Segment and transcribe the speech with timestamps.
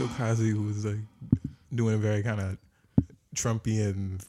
[0.00, 0.96] Bill Cosby was like
[1.74, 2.56] doing a very kind of
[3.34, 4.24] Trumpian.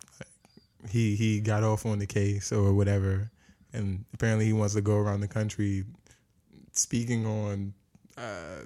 [0.90, 3.32] He he got off on the case or whatever,
[3.72, 5.86] and apparently he wants to go around the country
[6.74, 7.74] speaking on
[8.18, 8.66] uh,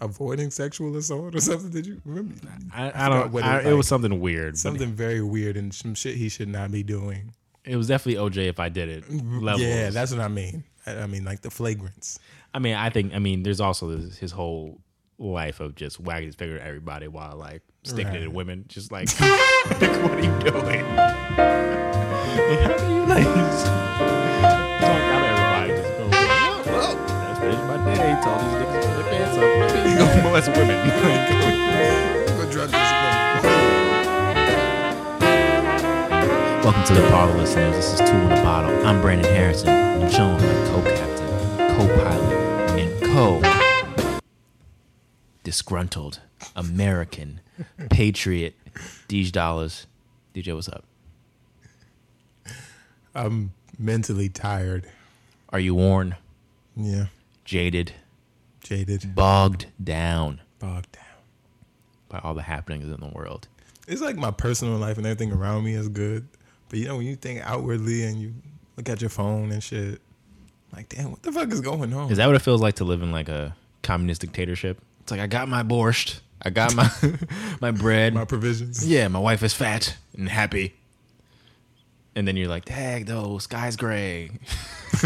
[0.00, 1.70] avoiding sexual assault or something.
[1.70, 2.36] Did you remember?
[2.72, 3.32] I, I forgot don't.
[3.32, 4.56] what I, it it was something weird.
[4.56, 7.34] Something very weird and some shit he should not be doing.
[7.66, 9.12] It was definitely OJ if I did it.
[9.12, 9.60] Levels.
[9.60, 10.64] Yeah, that's what I mean.
[10.86, 12.18] I, I mean, like the flagrants.
[12.54, 13.14] I mean, I think.
[13.14, 14.80] I mean, there's also this, his whole
[15.18, 18.22] life of just wagging his finger at everybody while like sticking it Right.
[18.24, 18.64] at women.
[18.68, 20.84] Just like, like, what are you doing?
[20.96, 25.72] like, how do you like talk out everybody?
[25.82, 28.20] Just go, well, oh, well, that's finished my day.
[28.22, 29.42] Told these niggas to put their pants up.
[29.84, 31.88] Maybe go molest women.
[36.62, 37.74] Welcome to the Parlor listeners.
[37.76, 38.86] This is Two in a Bottle.
[38.86, 39.68] I'm Brandon Harrison.
[39.70, 43.40] I'm chilling with my co-captain, co-pilot, and co
[45.48, 46.20] disgruntled
[46.54, 47.40] American
[47.88, 48.54] patriot
[49.08, 49.86] Deej Dollars.
[50.34, 50.84] DJ, what's up?
[53.14, 54.86] I'm mentally tired.
[55.48, 56.16] Are you worn,
[56.76, 57.06] Yeah,
[57.46, 57.92] jaded,
[58.62, 61.04] jaded, bogged down bogged down.
[62.10, 63.48] by all the happenings in the world?
[63.86, 66.28] It's like my personal life and everything around me is good,
[66.68, 68.34] but you know when you think outwardly and you
[68.76, 70.02] look at your phone and shit,
[70.76, 72.10] like damn, what the fuck is going on?
[72.12, 74.82] Is that what it feels like to live in like a communist dictatorship?
[75.08, 76.90] It's like I got my borscht, I got my
[77.62, 78.86] my bread, my provisions?
[78.86, 80.74] Yeah, my wife is fat and happy.
[82.14, 84.32] And then you're like, dang, though, sky's gray.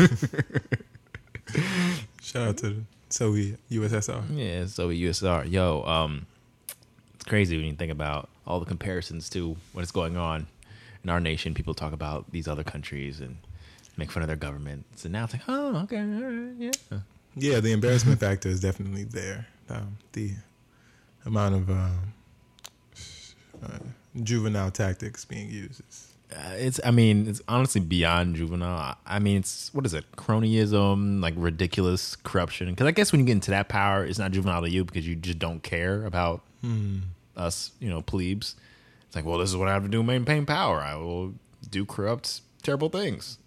[2.21, 4.25] Shout out to the Soviet USSR.
[4.35, 5.49] Yeah, so USSR.
[5.49, 6.27] Yo, um,
[7.15, 10.49] it's crazy when you think about all the comparisons to what is going on
[11.05, 11.55] in our nation.
[11.55, 13.37] People talk about these other countries and
[13.97, 15.05] make fun of their governments.
[15.05, 16.73] And now it's like, oh, okay, all right, yeah.
[17.37, 19.47] Yeah, the embarrassment factor is definitely there.
[19.73, 20.33] Um, the
[21.25, 22.13] amount of um,
[23.65, 23.79] uh,
[24.23, 28.97] juvenile tactics being used is Uh, it's, I mean, it's honestly beyond juvenile.
[29.07, 30.05] I mean, it's, what is it?
[30.17, 32.71] Cronyism, like ridiculous corruption.
[32.71, 35.07] Because I guess when you get into that power, it's not juvenile to you because
[35.07, 36.41] you just don't care about
[37.37, 38.57] us, you know, plebes.
[39.07, 40.81] It's like, well, this is what I have to do to maintain power.
[40.81, 41.35] I will
[41.71, 43.39] do corrupt, terrible things.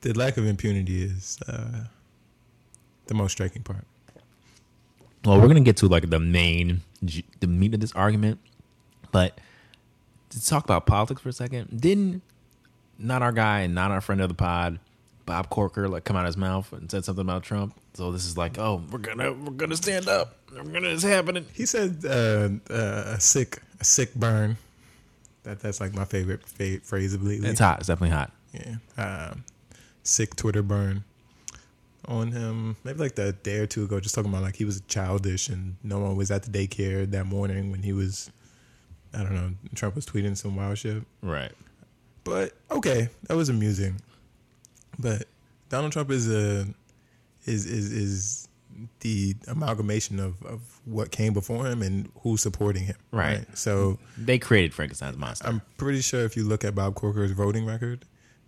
[0.00, 1.84] the lack of impunity is uh,
[3.06, 3.84] the most striking part.
[5.24, 6.82] Well, we're gonna get to like the main,
[7.40, 8.40] the meat of this argument,
[9.12, 9.38] but
[10.30, 12.22] to talk about politics for a second, didn't
[12.98, 14.80] not our guy and not our friend of the pod,
[15.26, 17.74] Bob Corker, like come out of his mouth and said something about Trump?
[17.94, 20.36] So this is like, oh, we're gonna we're gonna stand up.
[20.50, 21.46] We're gonna it's happening.
[21.54, 24.56] He said uh, uh, a sick a sick burn.
[25.44, 27.48] That that's like my favorite fa- phrase of lately.
[27.48, 27.78] It's hot.
[27.78, 28.32] It's definitely hot.
[28.52, 28.76] Yeah.
[28.96, 29.44] Um,
[30.02, 31.04] sick Twitter burn
[32.06, 32.76] on him.
[32.84, 35.76] Maybe like the day or two ago, just talking about like he was childish and
[35.82, 38.30] no one was at the daycare that morning when he was,
[39.14, 41.02] I don't know, Trump was tweeting some wild shit.
[41.22, 41.52] Right.
[42.24, 44.00] But okay, that was amusing.
[44.98, 45.24] But
[45.68, 46.66] Donald Trump is a
[47.44, 48.48] is is is
[49.00, 52.96] the amalgamation of, of what came before him and who's supporting him.
[53.10, 53.44] Right.
[53.56, 55.46] So They created Frankenstein's monster.
[55.46, 58.04] I'm pretty sure if you look at Bob Corker's voting record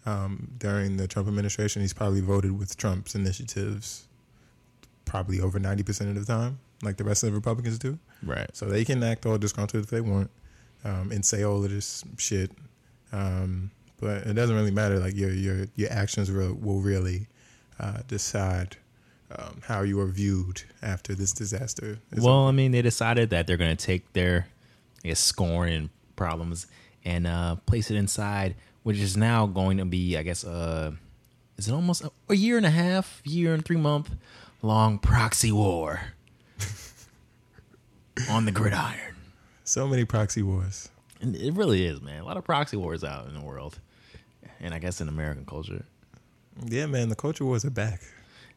[0.06, 4.06] um, during the Trump administration, he's probably voted with Trump's initiatives
[5.04, 7.98] probably over 90% of the time, like the rest of the Republicans do.
[8.22, 8.48] right.
[8.52, 10.30] So they can act all disgruntled if they want
[10.84, 12.50] um, and say all of this shit.
[13.12, 13.70] Um,
[14.00, 14.98] but it doesn't really matter.
[14.98, 17.28] Like your your your actions will, will really
[17.78, 18.76] uh, decide
[19.30, 21.98] um, how you are viewed after this disaster.
[22.12, 24.48] is Well, I mean, they decided that they're going to take their,
[25.04, 26.66] I guess, scorn and problems
[27.04, 28.54] and uh, place it inside,
[28.84, 30.92] which is now going to be, I guess, uh,
[31.56, 34.10] is it almost a, a year and a half, year and three month
[34.62, 36.00] long proxy war
[38.30, 39.16] on the gridiron.
[39.64, 40.90] so many proxy wars.
[41.20, 42.20] And it really is, man.
[42.20, 43.78] A lot of proxy wars out in the world,
[44.60, 45.84] and I guess in American culture.
[46.66, 48.00] Yeah, man, the culture wars are back.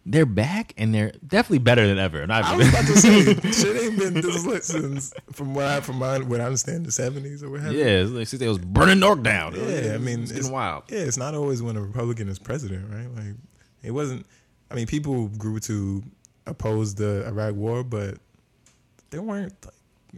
[0.09, 2.22] They're back, and they're definitely better than ever.
[2.22, 5.66] And I I've was about to say, shit ain't been this lit since from what
[5.66, 7.79] I from my, what I understand the seventies or what have you.
[7.79, 9.53] yeah, it's like since they was burning North down.
[9.55, 10.84] Yeah, I mean, it's wild.
[10.90, 13.14] Yeah, it's not always when a Republican is president, right?
[13.16, 13.35] Like,
[13.84, 14.26] it wasn't.
[14.72, 16.03] I mean, people grew to
[16.46, 18.16] oppose the Iraq War, but
[19.09, 19.73] there weren't like,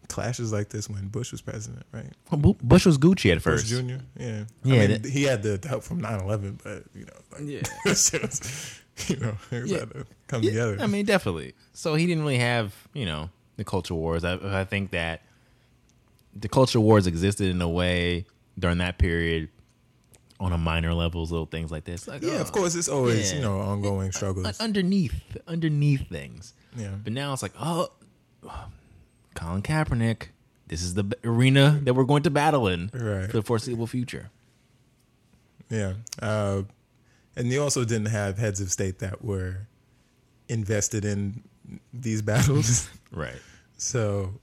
[0.08, 2.12] clashes like this when Bush was president, right?
[2.32, 3.68] Well, Bush was Gucci at Bush first.
[3.68, 3.78] Jr.
[4.18, 7.42] Yeah, Yeah, I mean, that- he had the help from 9-11, but you know, like,
[7.44, 7.62] Yeah.
[9.08, 9.86] you know, Yeah.
[10.28, 10.78] come Yeah, together.
[10.80, 11.54] I mean, definitely.
[11.74, 14.24] So he didn't really have, you know, the culture wars.
[14.24, 15.22] I, I think that
[16.36, 18.26] the culture wars existed in a way
[18.58, 19.50] during that period
[20.40, 22.08] on a minor levels, little things like this.
[22.08, 23.38] Like, yeah, oh, of course, it's always yeah.
[23.40, 24.46] you know ongoing struggles.
[24.46, 25.14] like underneath,
[25.48, 26.54] underneath things.
[26.78, 27.90] yeah, But now it's like, oh,
[29.36, 30.28] Colin Kaepernick.
[30.68, 33.26] This is the arena that we're going to battle in Right.
[33.26, 34.30] for the foreseeable future.
[35.70, 35.94] Yeah.
[36.22, 36.64] Uh,
[37.40, 39.68] and you also didn't have heads of state that were
[40.50, 41.44] invested in
[41.94, 42.90] these battles.
[43.12, 43.38] Right.
[43.76, 44.36] so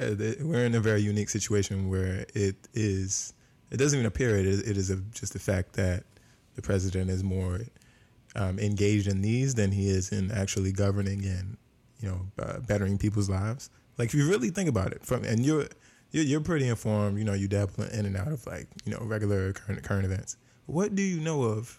[0.00, 3.34] uh, th- we're in a very unique situation where it is,
[3.70, 6.02] it doesn't even appear it is, it is a, just the fact that
[6.56, 7.60] the president is more
[8.34, 11.56] um, engaged in these than he is in actually governing and,
[12.00, 13.70] you know, uh, bettering people's lives.
[13.96, 15.66] Like if you really think about it, from and you're
[16.10, 17.18] you're, you're pretty informed.
[17.18, 20.36] You know, you dabble in and out of like you know regular current current events.
[20.66, 21.78] What do you know of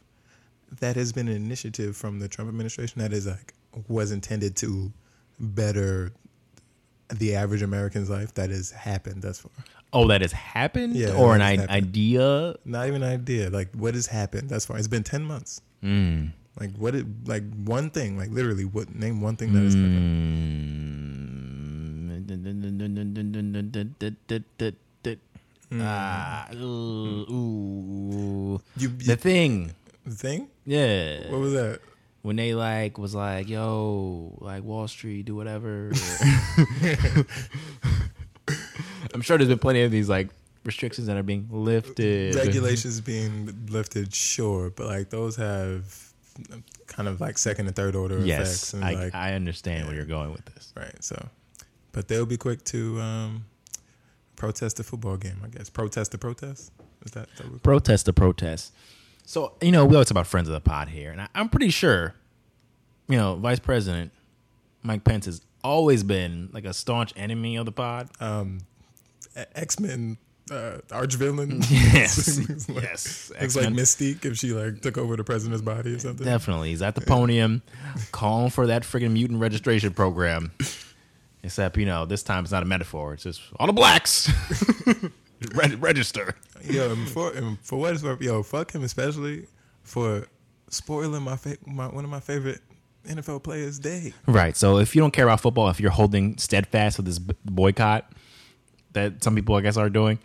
[0.80, 3.54] that has been an initiative from the Trump administration that is like
[3.88, 4.92] was intended to
[5.40, 6.12] better
[7.10, 9.52] the average American's life that has happened thus far?
[9.94, 12.56] Oh, that has happened, Yeah, or an I- idea.
[12.64, 13.50] Not even an idea.
[13.50, 14.78] Like what has happened thus far?
[14.78, 15.62] It's been ten months.
[15.84, 16.32] Mm.
[16.60, 16.96] Like what?
[16.96, 18.18] It, like one thing.
[18.18, 18.94] Like literally, what?
[18.96, 19.98] Name one thing that has happened.
[25.72, 25.82] Mm.
[25.82, 28.62] Ah, ooh, ooh.
[28.78, 29.72] You, the thing,
[30.06, 30.50] the thing?
[30.66, 31.30] Yeah.
[31.32, 31.80] What was that?
[32.24, 35.92] when they like was like, "Yo, like Wall Street, do whatever."
[39.14, 40.30] I'm sure there's been plenty of these like
[40.64, 42.36] restrictions that are being lifted.
[42.36, 46.12] regulations being lifted, sure, but like those have
[46.88, 49.96] kind of like second and third order Yes, effects, and I, like I understand where
[49.96, 50.74] you're going with this.
[50.76, 51.04] right.
[51.04, 51.28] So,
[51.92, 53.46] but they'll be quick to um,
[54.36, 55.38] protest the football game.
[55.44, 56.72] I guess protest the protest.
[57.06, 58.74] Is that, is that what- Protest the protest.
[59.32, 61.48] So you know we always talk about friends of the pod here, and I, I'm
[61.48, 62.14] pretty sure,
[63.08, 64.12] you know, Vice President
[64.84, 68.10] Mike Pence has always been like a staunch enemy of the pod.
[68.20, 68.58] um,
[69.56, 70.18] X Men
[70.52, 71.62] uh, arch villain?
[71.70, 73.32] Yes, like- yes.
[73.40, 76.26] It's like Mystique if she like took over the president's body or something.
[76.26, 76.72] Definitely.
[76.72, 77.62] He's at the podium
[78.12, 80.52] calling for that freaking mutant registration program.
[81.42, 83.14] Except, you know, this time it's not a metaphor.
[83.14, 84.30] It's just all the blacks
[85.56, 86.36] Reg- register.
[86.64, 89.48] Yo, and for and for what it's worth, yo, fuck him especially
[89.84, 90.28] for
[90.70, 92.60] spoiling my, fa- my one of my favorite
[93.08, 94.14] NFL players' day.
[94.28, 94.56] Right.
[94.56, 98.12] So if you don't care about football, if you're holding steadfast with this b- boycott
[98.94, 100.20] that some people, I guess, are doing,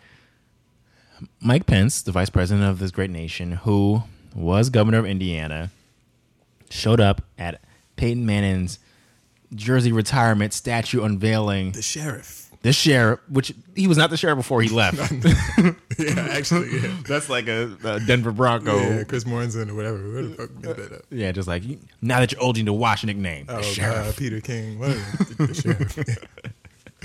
[1.39, 4.03] Mike Pence, the vice president of this great nation, who
[4.35, 5.71] was governor of Indiana,
[6.69, 7.61] showed up at
[7.95, 8.77] Peyton Manning's
[9.55, 11.71] jersey retirement statue unveiling.
[11.71, 12.46] The sheriff.
[12.67, 14.97] The sheriff, which he was not the sheriff before he left.
[15.97, 16.91] yeah, actually, yeah.
[17.07, 18.77] That's like a, a Denver Bronco.
[18.77, 19.97] Yeah, Chris Mortensen or whatever.
[20.11, 21.01] Where the fuck made that up?
[21.09, 21.63] Yeah, just like
[22.01, 23.45] now that you're old, you need to watch a nickname.
[23.45, 24.09] The Oh, sheriff.
[24.09, 24.79] uh, Peter King.
[24.79, 24.89] What?
[25.37, 25.97] The sheriff.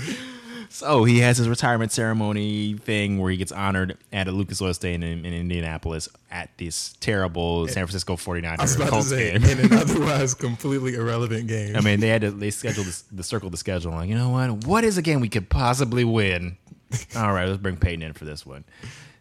[0.05, 0.15] Yeah.
[0.73, 4.59] So oh, he has his retirement ceremony thing where he gets honored at a Lucas
[4.59, 8.89] Oil Stadium in, in Indianapolis at this terrible San Francisco 49ers I was about to
[8.89, 9.43] Colts say, game.
[9.43, 11.75] in an otherwise completely irrelevant game.
[11.75, 13.91] I mean, they had to they scheduled this, the circle the schedule.
[13.91, 14.65] Like, you know what?
[14.65, 16.57] What is a game we could possibly win?
[17.15, 18.63] All right, let's bring Peyton in for this one.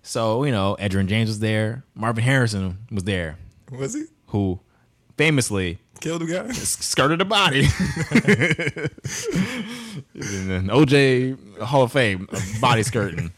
[0.00, 1.84] So you know, Edgerrin James was there.
[1.94, 3.36] Marvin Harrison was there,
[3.70, 4.58] was he who
[5.18, 6.50] famously killed a guy?
[6.52, 7.66] skirted a body.
[10.14, 12.28] and then OJ Hall of Fame
[12.60, 13.32] body skirting.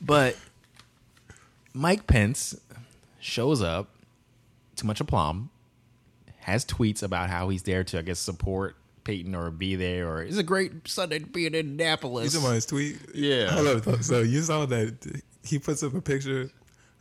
[0.00, 0.36] But
[1.72, 2.58] Mike Pence
[3.20, 3.88] shows up
[4.76, 5.50] too much aplomb,
[6.40, 10.22] has tweets about how he's there to, I guess, support Peyton or be there, or
[10.22, 12.32] it's a great Sunday to be in You Indianapolis.
[12.32, 12.98] talking about his tweet?
[13.14, 13.50] Yeah.
[13.50, 14.02] Hold up.
[14.02, 16.50] So you saw that he puts up a picture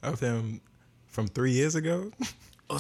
[0.04, 0.62] of him
[1.08, 2.12] from three years ago.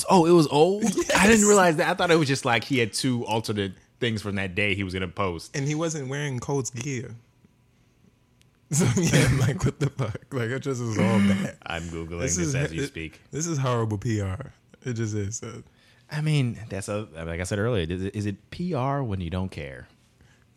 [0.09, 0.83] Oh, it was old.
[1.17, 1.89] I didn't realize that.
[1.89, 4.83] I thought it was just like he had two alternate things from that day he
[4.83, 5.55] was gonna post.
[5.55, 7.15] and he wasn't wearing Colts gear.
[8.73, 10.21] So yeah, like what the fuck?
[10.31, 11.57] Like it just is all bad.
[11.65, 13.19] I'm googling This this, is- as you it- speak.
[13.31, 14.47] This is horrible PR.
[14.85, 15.43] It just is.
[15.43, 15.61] Uh,
[16.09, 17.85] I mean, that's a like I said earlier.
[17.89, 19.87] Is it, is it PR when you don't care?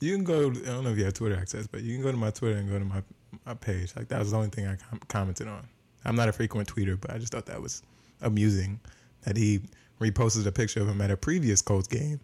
[0.00, 0.50] you can go.
[0.50, 2.56] I don't know if you have Twitter access, but you can go to my Twitter
[2.58, 3.02] and go to my
[3.46, 3.92] my page.
[3.96, 5.66] Like that was the only thing I com- commented on.
[6.04, 7.82] I'm not a frequent tweeter, but I just thought that was
[8.22, 8.78] amusing
[9.22, 9.60] that he
[10.00, 12.20] reposted a picture of him at a previous Colts game.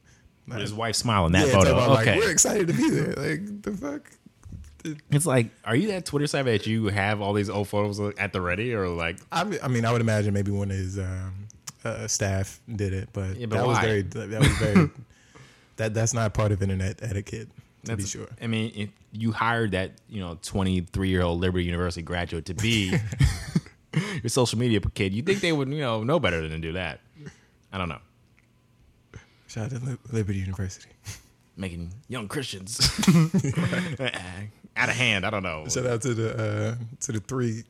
[0.49, 1.73] His wife smiling that yeah, photo.
[1.73, 3.14] about, okay, like we're excited to be there.
[3.14, 4.11] Like the fuck.
[5.11, 8.32] it's like, are you that Twitter site that you have all these old photos at
[8.32, 10.99] the ready, or like, I, mean- I mean, I would imagine maybe one of his
[10.99, 11.47] um,
[11.85, 13.85] uh, staff did it, but, Yeah, but that was why?
[13.85, 14.90] very that was very
[15.76, 17.49] that that's not part of internet etiquette
[17.85, 18.28] to be sure.
[18.40, 22.92] I mean, you hired that you know 23 year old Liberty University graduate to be
[24.23, 26.73] your social media kid, you think they would you know know better than to do
[26.73, 27.00] that?
[27.73, 28.00] I don't know.
[29.50, 30.90] Shout out to Liberty University.
[31.57, 32.78] Making young Christians
[34.76, 35.26] out of hand.
[35.26, 35.66] I don't know.
[35.69, 37.64] Shout out to the uh, to the three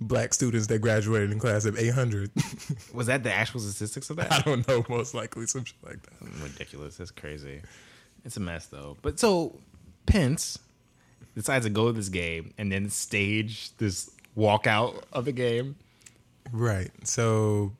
[0.00, 2.30] black students that graduated in class of 800.
[2.94, 4.32] Was that the actual statistics of that?
[4.32, 6.42] I don't know, most likely some shit like that.
[6.42, 6.96] ridiculous.
[6.96, 7.60] That's crazy.
[8.24, 8.96] It's a mess though.
[9.02, 9.58] But so
[10.06, 10.60] Pence
[11.34, 15.74] decides to go to this game and then stage this walkout of the game.
[16.52, 16.90] Right.
[17.02, 17.72] So,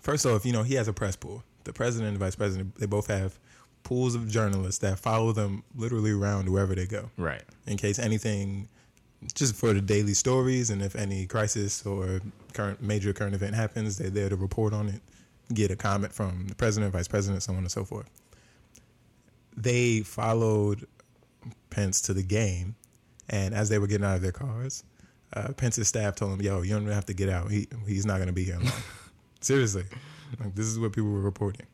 [0.00, 1.44] first off, you know, he has a press pool.
[1.68, 3.38] The president and vice president, they both have
[3.82, 7.10] pools of journalists that follow them literally around wherever they go.
[7.18, 7.42] Right.
[7.66, 8.70] In case anything,
[9.34, 12.22] just for the daily stories, and if any crisis or
[12.54, 15.02] current major current event happens, they're there to report on it,
[15.52, 18.08] get a comment from the president, vice president, so on and so forth.
[19.54, 20.86] They followed
[21.68, 22.76] Pence to the game,
[23.28, 24.84] and as they were getting out of their cars,
[25.34, 27.50] uh, Pence's staff told him, "Yo, you don't have to get out.
[27.50, 28.72] He he's not going to be here long."
[29.42, 29.84] Seriously,
[30.40, 31.66] like this is what people were reporting.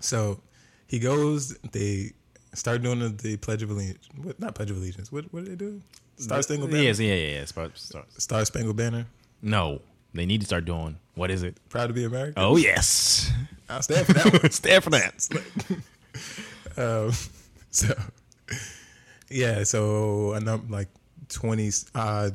[0.00, 0.40] So
[0.86, 1.56] he goes.
[1.72, 2.12] They
[2.52, 4.08] start doing the, the Pledge of Allegiance.
[4.22, 5.10] What, not Pledge of Allegiance.
[5.10, 5.80] What what did they do?
[6.16, 6.82] Star Spangled Banner.
[6.82, 7.44] Yes, yeah, yeah, yeah.
[7.44, 8.06] Start, start.
[8.20, 9.06] Star Spangled Banner.
[9.42, 9.80] No,
[10.12, 10.98] they need to start doing.
[11.14, 11.56] What is it?
[11.68, 12.34] Proud to be American.
[12.36, 13.30] Oh yes,
[13.68, 14.50] I'll stand for that one.
[14.50, 15.28] stand for that.
[16.76, 17.12] um,
[17.70, 17.94] so
[19.30, 20.88] yeah, so a number like
[21.28, 22.30] twenty uh,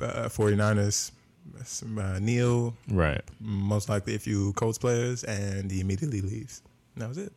[0.00, 1.16] uh 49ers some,
[1.60, 6.62] uh, Neil Right, most likely a few Colts players and he immediately leaves.
[6.94, 7.32] And that was it.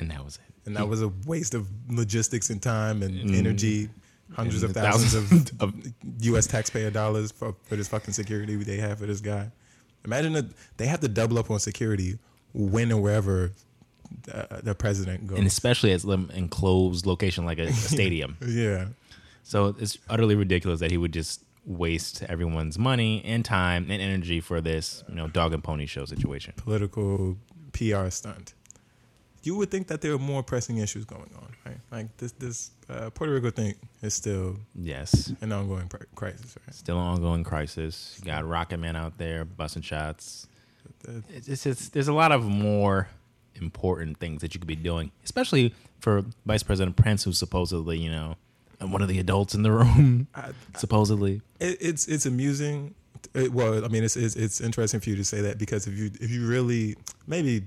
[0.00, 0.54] and that was it.
[0.66, 3.88] And that was a waste of logistics and time and energy.
[4.32, 6.46] Hundreds And of thousands thousands of, of U.S.
[6.46, 9.50] taxpayer dollars for, for this fucking security they have for this guy.
[10.06, 10.46] Imagine that
[10.78, 12.18] they have to double up on security
[12.54, 13.52] when and wherever
[14.32, 15.38] uh, the president goes.
[15.38, 18.36] And especially as an enclosed location like a, a stadium.
[18.48, 18.86] yeah.
[19.42, 24.40] So it's utterly ridiculous that he would just waste everyone's money and time and energy
[24.40, 26.52] for this, you know, dog and pony show situation.
[26.56, 27.36] political
[27.72, 28.54] PR stunt.
[29.42, 31.76] You would think that there are more pressing issues going on, right?
[31.90, 35.32] Like this, this uh, Puerto Rico thing is still Yes.
[35.42, 36.74] an ongoing pr- crisis, right?
[36.74, 38.16] Still an ongoing crisis.
[38.18, 40.46] You got Rocket Man out there busting shots.
[41.28, 43.08] It's, it's, it's there's a lot of more
[43.56, 48.10] important things that you could be doing, especially for Vice President Pence, who's supposedly, you
[48.10, 48.36] know,
[48.80, 51.42] one of the adults in the room, I- supposedly.
[51.60, 52.94] it, it's it's amusing.
[53.34, 55.94] It, well, I mean, it's, it's it's interesting for you to say that because if
[55.96, 57.64] you if you really maybe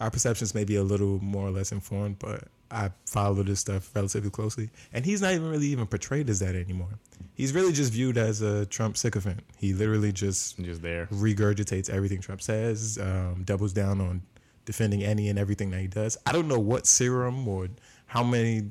[0.00, 3.90] our perceptions may be a little more or less informed, but I follow this stuff
[3.94, 6.98] relatively closely, and he's not even really even portrayed as that anymore.
[7.34, 9.40] He's really just viewed as a Trump sycophant.
[9.56, 11.06] He literally just Just there.
[11.06, 14.22] regurgitates everything Trump says, um, doubles down on
[14.64, 16.16] defending any and everything that he does.
[16.26, 17.68] I don't know what serum or
[18.06, 18.70] how many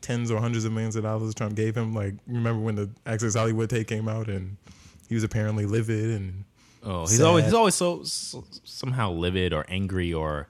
[0.00, 1.94] tens or hundreds of millions of dollars Trump gave him.
[1.94, 4.56] Like, remember when the Access Hollywood tape came out and
[5.08, 6.44] he was apparently livid and
[6.84, 7.26] Oh, he's Sad.
[7.26, 10.46] always he's always so, so somehow livid or angry or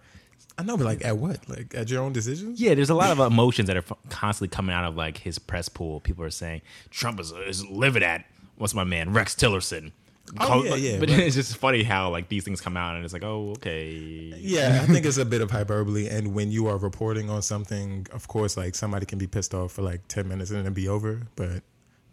[0.59, 1.49] I know, but like at what?
[1.49, 2.61] Like at your own decisions?
[2.61, 2.75] yeah.
[2.75, 6.01] There's a lot of emotions that are constantly coming out of like his press pool.
[6.01, 8.25] People are saying Trump is, is livid at
[8.57, 9.93] what's my man Rex Tillerson.
[10.41, 11.21] Oh, yeah, yeah, But right.
[11.21, 13.91] it's just funny how like these things come out and it's like, oh, okay.
[14.37, 16.09] Yeah, I think it's a bit of hyperbole.
[16.09, 19.73] And when you are reporting on something, of course, like somebody can be pissed off
[19.73, 21.23] for like ten minutes and then be over.
[21.37, 21.63] But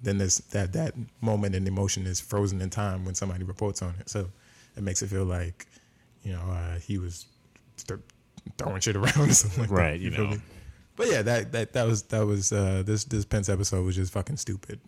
[0.01, 3.95] then there's that that moment and emotion is frozen in time when somebody reports on
[3.99, 4.09] it.
[4.09, 4.29] So
[4.77, 5.65] it makes it feel like,
[6.23, 7.25] you know, uh, he was
[7.87, 7.99] th-
[8.57, 9.75] throwing shit around or something like that.
[9.75, 10.27] Right, you know.
[10.27, 10.37] me?
[10.95, 14.13] But yeah, that that that was that was uh, this this Pence episode was just
[14.13, 14.79] fucking stupid.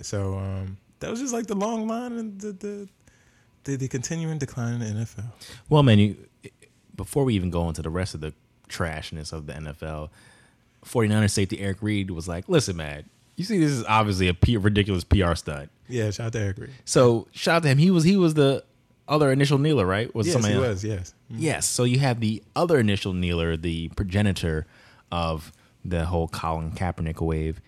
[0.00, 2.88] So um, that was just like the long line and the the
[3.64, 5.24] the, the continuing decline in the NFL.
[5.68, 6.16] Well, man, you,
[6.96, 8.34] before we even go into the rest of the
[8.68, 10.08] trashness of the NFL,
[10.84, 13.04] 49ers safety Eric Reid was like, listen, man,
[13.36, 15.70] you see, this is obviously a P- ridiculous PR stunt.
[15.88, 16.70] Yeah, shout out to Eric Reid.
[16.84, 17.78] So shout out to him.
[17.78, 18.64] He was he was the
[19.08, 20.12] other initial kneeler, right?
[20.14, 20.68] Was Yes, somebody he else?
[20.68, 20.84] was.
[20.84, 21.14] Yes.
[21.30, 21.42] Mm-hmm.
[21.42, 21.66] Yes.
[21.68, 24.66] So you have the other initial kneeler, the progenitor
[25.10, 25.52] of
[25.84, 27.60] the whole Colin Kaepernick wave,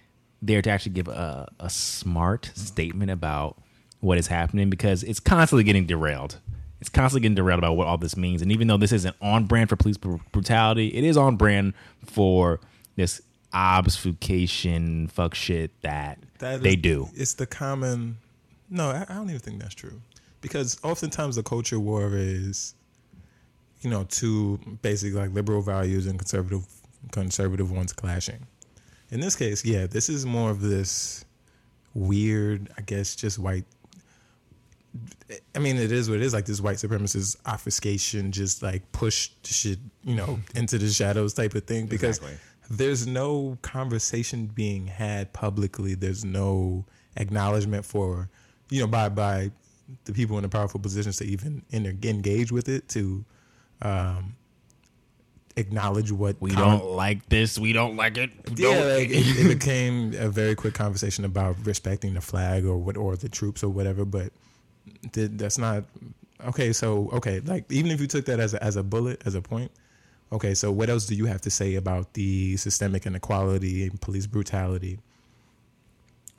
[0.47, 3.57] there to actually give a, a smart statement about
[4.01, 6.39] what is happening because it's constantly getting derailed.
[6.81, 8.43] It's constantly getting derailed about what all this means.
[8.43, 11.73] And even though this isn't on brand for police brutality, it is on brand
[12.05, 12.61] for
[12.97, 13.23] this
[13.55, 17.09] obfuscation fuck shit that, That they is- do.
[17.15, 18.19] It's the common.
[18.71, 20.01] No, I, I don't even think that's true,
[20.41, 22.75] because oftentimes the culture war is,
[23.83, 26.67] you know, two basically like liberal values and conservative
[27.13, 28.47] conservative ones clashing.
[29.15, 31.25] In this case, yeah, this is more of this
[31.95, 33.65] weird, I guess, just white.
[35.55, 36.35] I mean, it is what it is.
[36.35, 41.55] Like this white supremacist obfuscation, just like push shit, you know, into the shadows type
[41.55, 41.87] of thing.
[41.87, 42.39] Because Exactly.
[42.71, 45.95] there's no conversation being had publicly.
[45.95, 46.85] There's no
[47.17, 48.29] acknowledgement for,
[48.69, 49.53] you know, by by
[50.07, 53.25] the people in the powerful positions to even engage with it to
[53.81, 54.35] um,
[55.57, 57.59] acknowledge what We don't like this.
[57.59, 58.31] We don't like it.
[58.57, 62.97] yeah, like, it, it became a very quick conversation about respecting the flag or what
[62.97, 64.05] or the troops or whatever.
[64.05, 64.33] But
[65.13, 65.85] th- that's not
[66.47, 66.73] okay.
[66.73, 69.43] So okay, like even if you took that as a, as a bullet as a
[69.43, 69.71] point,
[70.35, 74.27] Okay, so what else do you have to say about the systemic inequality and police
[74.27, 74.99] brutality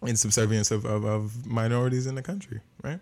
[0.02, 3.00] and subservience of, of, of minorities in the country, right?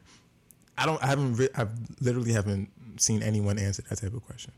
[0.77, 1.01] I don't.
[1.03, 1.35] I haven't.
[1.35, 1.67] Re- I
[1.99, 4.53] literally haven't seen anyone answer that type of question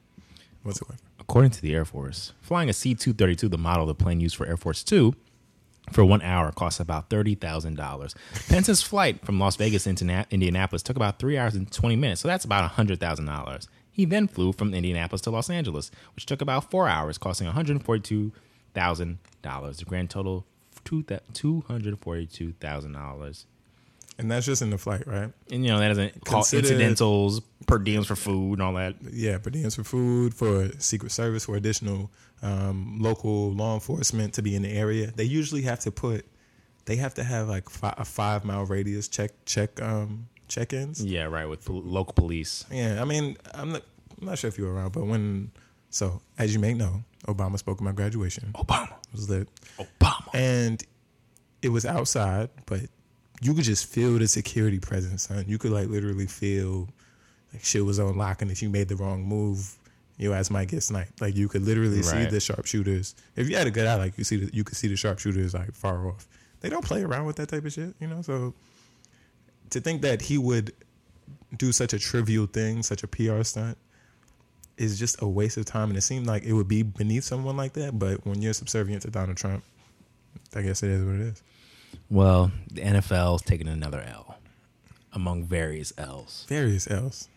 [0.65, 1.00] whatsoever.
[1.19, 4.45] According to the Air Force, flying a C 232, the model the plane used for
[4.45, 5.15] Air Force Two,
[5.91, 8.15] for one hour costs about $30,000.
[8.48, 12.27] Pence's flight from Las Vegas Na- Indianapolis took about three hours and 20 minutes, so
[12.27, 13.67] that's about $100,000.
[13.91, 19.17] He then flew from Indianapolis to Los Angeles, which took about four hours, costing $142,000.
[19.41, 20.45] The grand total,
[20.84, 23.45] two $242,000.
[24.17, 25.29] And that's just in the flight, right?
[25.51, 28.95] And you know that doesn't call Consider- incidentals, per diems for food, and all that.
[29.12, 34.41] Yeah, per diems for food, for Secret Service, for additional um, local law enforcement to
[34.41, 35.12] be in the area.
[35.13, 36.25] They usually have to put,
[36.86, 41.03] they have to have like fi- a five mile radius check check um, check ins.
[41.03, 41.45] Yeah, right.
[41.45, 42.63] With pol- local police.
[42.72, 43.81] Yeah, I mean, I'm not,
[44.22, 45.51] I'm not sure if you were around, but when,
[45.89, 48.51] so as you may know, Obama spoke at my graduation.
[48.55, 48.91] Obama.
[48.93, 49.50] It was lit.
[49.77, 50.29] Obama.
[50.34, 50.81] And
[51.62, 52.81] it was outside, but
[53.42, 55.46] you could just feel the security presence, son.
[55.48, 56.89] You could like literally feel
[57.54, 59.77] like shit was on lock, and if you made the wrong move,
[60.18, 61.22] your ass might get sniped.
[61.22, 63.15] Like you could literally see the sharpshooters.
[63.36, 65.54] If you had a good eye, like you see, the, you could see the sharpshooters
[65.54, 66.27] like far off.
[66.62, 68.22] They don't play around with that type of shit, you know.
[68.22, 68.54] So
[69.72, 70.74] to think that he would
[71.58, 73.77] do such a trivial thing, such a PR stunt,
[74.77, 75.89] is just a waste of time.
[75.89, 78.00] And it seemed like it would be beneath someone like that.
[78.00, 79.63] But when you're subservient to Donald Trump,
[80.56, 81.44] I guess it is what it is.
[82.10, 84.38] Well, the NFL's taking another L
[85.14, 86.46] among various L's.
[86.48, 87.30] Various else.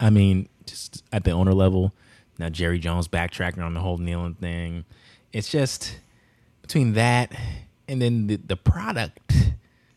[0.00, 1.94] I mean, just at the owner level,
[2.38, 4.84] now Jerry Jones backtracking on the whole kneeling thing.
[5.32, 5.98] It's just
[6.62, 7.32] between that
[7.88, 9.32] and then the, the product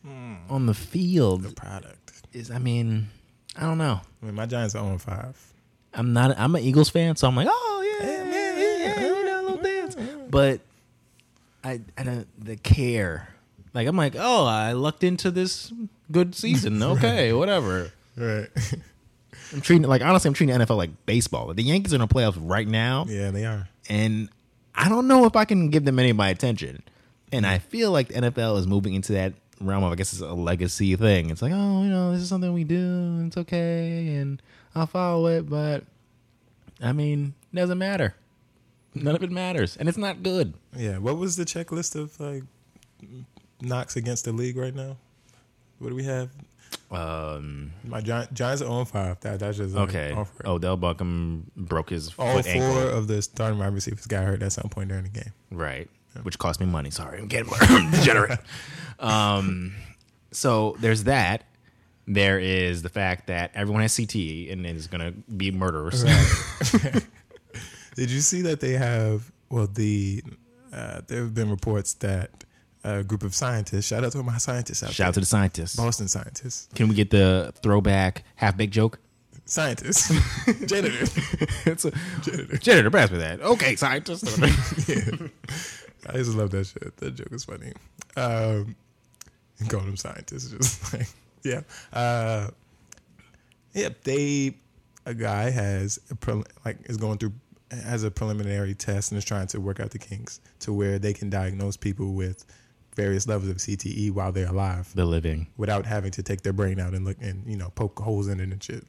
[0.04, 0.36] hmm.
[0.50, 2.12] on the field The product.
[2.34, 3.08] is, I mean,
[3.56, 4.02] I don't know.
[4.22, 5.36] I mean, my Giants are on five.
[5.94, 9.02] I'm not, I'm an Eagles fan, so I'm like, oh, yeah, Yeah, yeah, yeah, yeah,
[9.02, 9.08] yeah.
[9.08, 9.96] you know, little dance.
[10.30, 10.62] But
[11.64, 13.30] I, I don't, the care.
[13.74, 15.72] Like, I'm like, oh, I lucked into this
[16.12, 16.82] good season.
[16.84, 17.92] Okay, whatever.
[18.16, 18.48] Right.
[19.54, 21.54] I'm treating it like honestly, I'm treating the NFL like baseball.
[21.54, 23.70] The Yankees are in the playoffs right now, yeah, they are.
[23.90, 24.30] and
[24.76, 26.84] I don't know if I can give them any of my attention.
[27.32, 30.22] And I feel like the NFL is moving into that realm of I guess it's
[30.22, 31.30] a legacy thing.
[31.30, 34.42] It's like, oh, you know, this is something we do, and it's okay, and
[34.76, 35.84] I'll follow it, but
[36.82, 38.16] I mean, it doesn't matter.
[39.04, 40.54] None of it matters, and it's not good.
[40.76, 40.98] Yeah.
[40.98, 42.44] What was the checklist of like
[43.62, 44.98] knocks against the league right now?
[45.80, 46.30] What do we have?
[46.92, 49.20] Um, My Gi- Giants are on five.
[49.22, 50.16] That that's just okay.
[50.46, 52.90] Odell Beckham broke his All four ankle.
[52.90, 55.34] of the starting wide receivers got hurt at some point during the game.
[55.52, 55.90] Right.
[56.24, 56.90] Which cost me money.
[56.90, 57.52] Sorry, I'm getting
[57.92, 58.40] degenerate.
[59.00, 59.76] um,
[60.32, 61.44] so there's that.
[62.10, 66.04] There is the fact that everyone has CTE and is going to be murderers.
[67.98, 69.32] Did you see that they have?
[69.50, 70.24] Well, the
[70.72, 72.46] uh, there have been reports that
[72.84, 73.88] a group of scientists.
[73.88, 75.76] Shout out to my scientists out Shout out to the scientists.
[75.76, 76.70] Boston scientists.
[76.76, 79.00] Can we get the throwback half baked joke?
[79.46, 80.10] Scientists.
[80.68, 81.08] Janitor.
[81.66, 81.92] it's a
[82.60, 82.92] janitor.
[82.92, 83.42] pass me that.
[83.42, 84.26] Okay, scientist.
[84.88, 85.28] yeah.
[86.08, 86.96] I just love that shit.
[86.98, 87.74] That joke is funny.
[88.16, 88.76] Um,
[89.70, 91.08] call them scientists, just like
[91.44, 91.62] yeah.
[91.92, 92.50] Uh,
[93.74, 94.56] yeah, they
[95.08, 97.34] a guy has a pre- like is going through
[97.72, 101.14] has a preliminary test and is trying to work out the kinks to where they
[101.14, 102.46] can diagnose people with
[102.96, 105.48] various levels of CTE while they're alive the living.
[105.56, 108.40] without having to take their brain out and look and you know poke holes in
[108.40, 108.84] it and shit.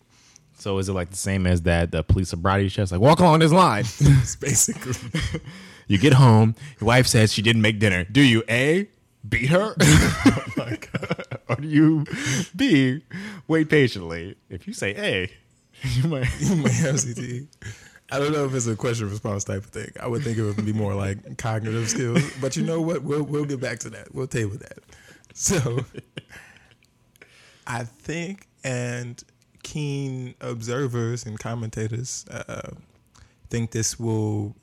[0.58, 2.90] So is it like the same as that the police sobriety test?
[2.90, 3.84] Like walk along this line.
[4.40, 5.40] Basically
[5.86, 6.54] you get home.
[6.80, 8.04] Your wife says she didn't make dinner.
[8.04, 8.88] Do you a
[9.28, 9.74] beat her?
[10.56, 11.38] god.
[11.48, 12.04] or do you
[12.56, 13.02] B
[13.46, 14.36] wait patiently?
[14.48, 15.30] If you say A,
[15.94, 16.28] you might.
[16.40, 17.46] you may have CTE.
[18.11, 19.90] I don't know if it's a question response type of thing.
[20.01, 22.23] I would think it would be more like cognitive skills.
[22.40, 23.03] But you know what?
[23.03, 24.14] We'll we'll get back to that.
[24.14, 24.79] We'll table that.
[25.35, 25.85] So
[27.66, 29.23] I think and
[29.62, 32.71] keen observers and commentators uh,
[33.51, 34.57] think this will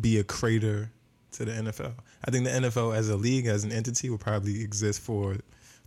[0.00, 0.92] be a crater
[1.32, 1.94] to the NFL.
[2.24, 5.36] I think the NFL as a league, as an entity, will probably exist for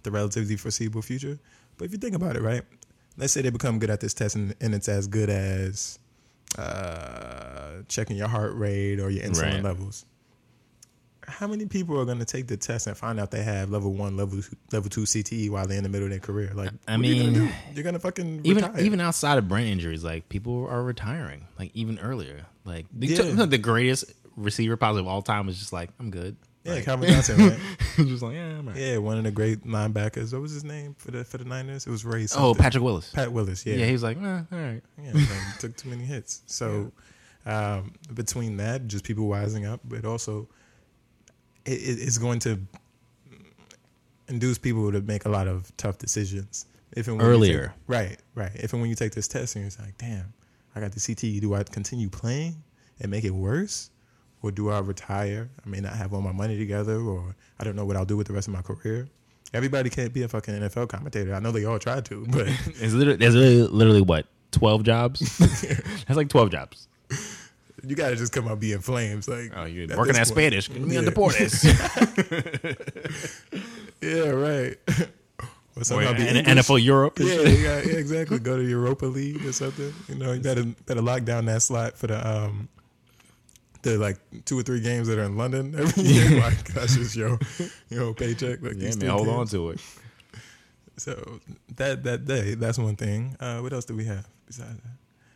[0.04, 1.40] the relatively foreseeable future.
[1.78, 2.64] But if you think about it, right?
[3.18, 6.00] Let's say they become good at this test and, and it's as good as
[6.60, 9.64] uh, checking your heart rate or your insulin Right.
[9.64, 10.06] levels.
[11.26, 13.94] How many people are going to take the test and find out they have level
[13.94, 14.42] one, level
[14.74, 16.52] level two CTE while they're in the middle of their career?
[16.54, 17.50] Like, I are you mean, do?
[17.74, 18.82] you're gonna fucking Even retire.
[18.84, 22.46] even outside of brain injuries, like people are retiring, like even earlier.
[22.66, 23.46] Like the, Yeah.
[23.46, 26.36] the greatest receiver possibly of all time was just like, I'm good.
[26.64, 27.60] Yeah, Like, Calvin Johnson, right?
[27.98, 28.82] just like, yeah, I'm all right.
[28.82, 30.32] Yeah, one of the great linebackers.
[30.34, 31.86] What was his name for the for the Niners?
[31.86, 32.26] It was Ray.
[32.36, 32.54] Oh.
[32.54, 33.10] Patrick Willis.
[33.12, 33.66] Pat Willis.
[33.66, 33.76] yeah.
[33.76, 34.82] Yeah, he was like, eh, all right.
[35.02, 35.28] yeah, like,
[35.60, 36.42] took too many hits.
[36.46, 36.92] So
[37.46, 40.48] um, between that, just people wising up, but also
[41.66, 42.60] it, it, it's going to
[44.30, 46.66] induce people to make a lot of tough decisions.
[46.96, 47.68] If and when Earlier.
[47.68, 48.52] take- right, right.
[48.56, 50.34] If and when you take this test and it's like, damn,
[50.76, 51.42] I got the CTE.
[51.42, 52.56] Do I continue playing
[53.00, 53.90] and make it worse,
[54.44, 55.50] or do I retire?
[55.66, 58.18] I may not have all my money together, or I don't know what I'll do
[58.18, 59.08] with the rest of my career.
[59.54, 61.34] Everybody can't be a fucking NFL commentator.
[61.34, 65.38] I know they all tried to, but It's literally, there's literally, literally what twelve jobs.
[66.08, 66.88] That's like twelve jobs.
[67.84, 69.28] you got to just come out being flames.
[69.28, 70.28] Like, Oh, you're at working at.
[70.28, 70.70] Spanish.
[70.70, 71.02] Me Yeah.
[71.02, 71.64] Deportes.
[74.02, 74.78] Yeah, right.
[74.90, 75.08] or
[75.78, 77.20] Or somehow be in NFL Europe.
[77.20, 77.60] and Yeah, shit.
[77.60, 78.40] yeah, yeah, exactly.
[78.40, 79.94] Go to Europa League or something.
[80.10, 82.68] You know, you better better lock down that slot for the um
[83.84, 86.42] the like two or three games that are in London every year.
[86.42, 87.40] like that's just your
[87.90, 88.62] your paycheck.
[88.62, 89.80] Like Yeah, these man, three hold on to it.
[90.98, 91.40] So
[91.76, 93.36] that that day, that's one thing.
[93.40, 94.92] Uh, what else do we have besides that?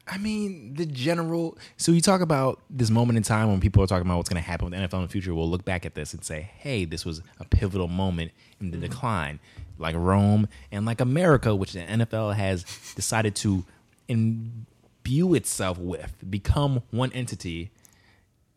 [0.10, 1.58] I mean, the general.
[1.76, 4.42] So you talk about this moment in time when people are talking about what's going
[4.42, 5.36] to happen with the NFL in the future.
[5.36, 8.32] We'll look back at this and say, "Hey, this was a pivotal moment
[8.62, 9.40] in the decline."
[9.78, 12.64] Like Rome and like America, which the NFL has
[12.96, 13.64] decided to
[14.08, 17.70] imbue itself with, become one entity,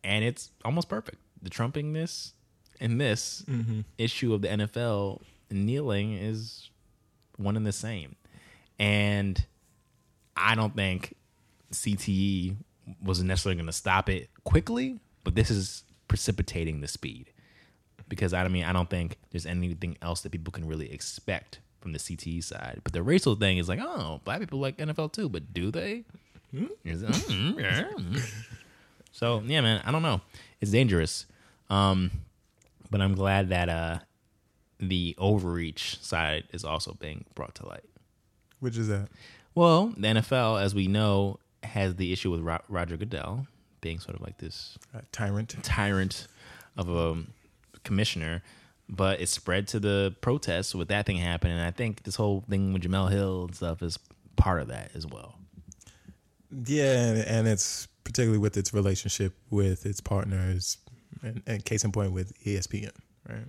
[0.05, 1.19] and it's almost perfect.
[1.43, 2.33] The Trumpingness
[2.81, 3.81] in this mm-hmm.
[3.99, 6.71] issue of the NFL kneeling is
[7.37, 8.17] one and the same,
[8.79, 9.45] and
[10.37, 11.15] I don't think
[11.73, 12.57] CTE
[13.03, 17.31] was necessarily going to stop it quickly, but this is precipitating the speed
[18.09, 21.93] because I mean I don't think there's anything else that people can really expect from
[21.93, 22.81] the CTE side.
[22.85, 26.05] But the racial thing is like, oh, black people like NFL too, but do they?
[26.51, 26.67] Hmm?
[26.85, 27.89] Is mm, yeah.
[27.97, 28.35] Mm.
[29.13, 30.21] So yeah, man, I don't know.
[30.61, 31.27] It's dangerous,
[31.69, 32.11] um,
[32.91, 33.99] but I'm glad that uh,
[34.79, 37.85] the overreach side is also being brought to light.
[38.61, 39.09] Which is that?
[39.55, 43.47] Well, the NFL, as we know, has the issue with Ro- Roger Goodell
[43.81, 45.57] being sort of like this Uh, tyrant.
[45.63, 46.27] tyrant
[46.77, 47.25] of a
[47.83, 48.43] commissioner,
[48.89, 51.57] but it spread to the protests with that thing happening.
[51.57, 53.99] And I think this whole thing with Jemele Hill and stuff is
[54.37, 55.37] part of that as well.
[56.67, 60.79] Yeah, and, and it's particularly with its relationship with its partners,
[61.23, 62.91] and, and case in point with ESPN,
[63.29, 63.47] right?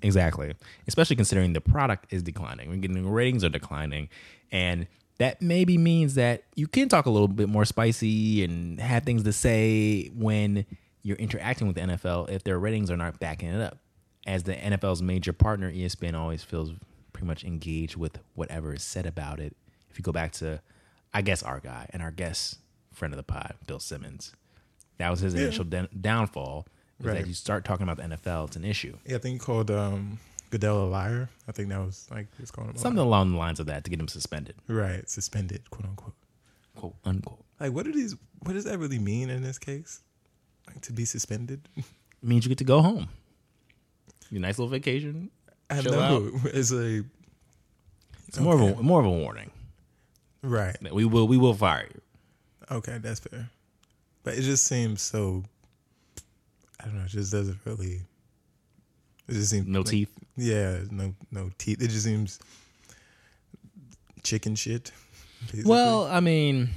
[0.00, 0.54] Exactly.
[0.86, 2.70] Especially considering the product is declining.
[2.70, 4.10] We're getting ratings are declining.
[4.52, 4.86] And
[5.18, 9.24] that maybe means that you can talk a little bit more spicy and have things
[9.24, 10.66] to say when
[11.02, 13.78] you're interacting with the NFL if their ratings are not backing it up.
[14.26, 16.72] As the NFL's major partner, ESPN always feels
[17.12, 19.56] pretty much engaged with whatever is said about it.
[19.90, 20.60] If you go back to,
[21.12, 22.58] I guess, our guy and our guest
[22.94, 24.32] friend of the pod, Bill Simmons,
[24.98, 26.66] that was his initial down- downfall.
[27.00, 27.18] Is Right.
[27.18, 28.96] that you start talking about the NFL, it's an issue.
[29.04, 31.28] Yeah, I think he called um, Goodell a liar.
[31.48, 33.82] I think that was like was calling him a Something along the lines of that
[33.84, 36.14] to get him suspended, right, suspended, quote unquote.
[36.76, 37.44] quote unquote.
[37.58, 38.14] Like, what do these?
[38.44, 40.02] What does that really mean in this case?
[40.68, 41.68] Like to be suspended?
[42.22, 43.08] means you get to go home.
[44.30, 45.30] Your nice little vacation.
[45.68, 47.02] I know it's a
[48.28, 49.50] It's more of a more of a warning
[50.42, 50.76] right.
[50.92, 52.00] we will we will fire you.
[52.70, 53.48] Okay, that's fair.
[54.22, 55.44] But it just seems so.
[56.80, 57.04] I don't know.
[57.04, 58.00] It just doesn't really.
[59.28, 60.10] It just seems No like- teeth.
[60.36, 61.80] Yeah, no, no teeth.
[61.82, 62.40] It just seems
[64.22, 64.90] chicken shit.
[65.42, 65.70] basically.
[65.70, 66.70] Well, I mean,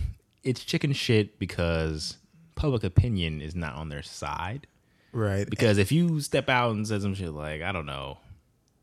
[0.43, 2.17] it's chicken shit because
[2.55, 4.67] public opinion is not on their side.
[5.11, 5.49] right.
[5.49, 8.17] Because if you step out and say some shit like, I don't know,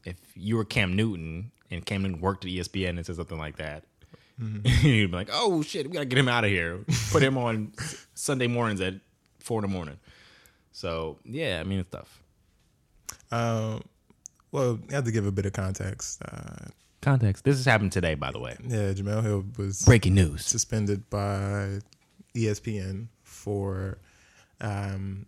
[0.05, 3.57] if you were Cam Newton and Cam Newton worked at ESPN and said something like
[3.57, 3.85] that,
[4.83, 6.85] you'd be like, oh shit, we gotta get him out of here.
[7.13, 7.73] Put him on
[8.15, 8.95] Sunday mornings at
[9.39, 9.99] four in the morning.
[10.73, 12.23] So yeah, I mean it's tough.
[13.31, 13.83] Um,
[14.53, 16.21] well, you have to give a bit of context.
[16.23, 16.67] Uh,
[17.01, 17.45] Context.
[17.45, 18.57] This has happened today, by the way.
[18.67, 20.47] yeah, Jemele Hill was Breaking news.
[20.47, 21.81] suspended by
[22.35, 23.99] ESPN for
[24.63, 25.27] um,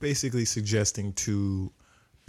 [0.00, 1.70] basically suggesting to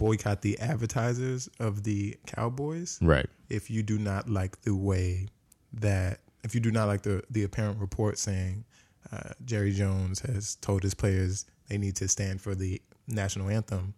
[0.00, 3.26] boycott the advertisers of the Cowboys Right.
[3.50, 5.28] if you do not like the way
[5.74, 8.64] that if you do not like the the apparent report saying
[9.12, 13.92] uh, Jerry Jones has told his players they need to stand for the national anthem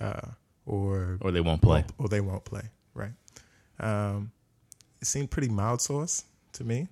[0.00, 0.28] uh,
[0.66, 1.84] or Or they won't play.
[1.98, 2.62] or they won't play.
[2.94, 3.12] Right.
[3.78, 4.32] Um,
[5.00, 6.88] it seemed pretty mild sauce to me.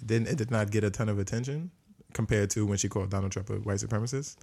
[0.00, 1.70] It didn't it did not get a ton of attention
[2.12, 4.36] compared to when she called Donald Trump a white supremacist.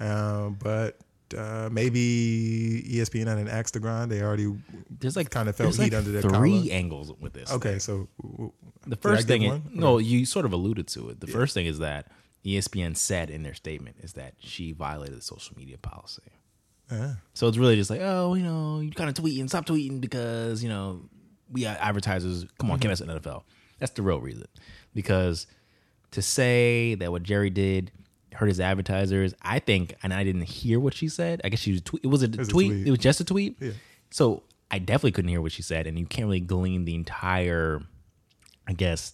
[0.00, 0.98] Um, but
[1.36, 4.10] uh, maybe ESPN had an axe to grind.
[4.10, 4.52] They already
[4.90, 6.30] There's like kind of felt heat like under their three
[6.68, 6.72] collar.
[6.72, 7.50] angles with this.
[7.52, 8.52] Okay, so w-
[8.86, 11.20] The first thing, is, no, you sort of alluded to it.
[11.20, 12.08] The first thing is that
[12.44, 16.22] ESPN said in their statement is that she violated the social media policy.
[16.90, 20.00] uh, So it's really just like, oh, you know, you kind of tweeting, stop tweeting
[20.00, 21.02] because you know
[21.50, 22.44] we are advertisers.
[22.58, 23.42] Come on, give us an NFL.
[23.78, 24.46] That's the real reason.
[24.94, 25.46] Because
[26.12, 27.90] to say that what Jerry did
[28.36, 31.40] hurt his advertisers, I think, and I didn't hear what she said.
[31.44, 32.04] I guess she was tweet.
[32.04, 32.70] It was a, was a tweet.
[32.70, 32.86] tweet.
[32.86, 33.56] It was just a tweet.
[33.60, 33.72] Yeah.
[34.10, 37.82] So I definitely couldn't hear what she said, and you can't really glean the entire,
[38.66, 39.12] I guess,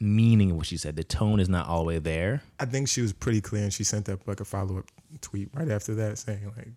[0.00, 0.96] meaning of what she said.
[0.96, 2.42] The tone is not all the way there.
[2.58, 4.86] I think she was pretty clear, and she sent up like a follow up
[5.20, 6.68] tweet right after that saying like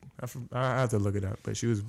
[0.53, 1.81] I, have to look it up, but she was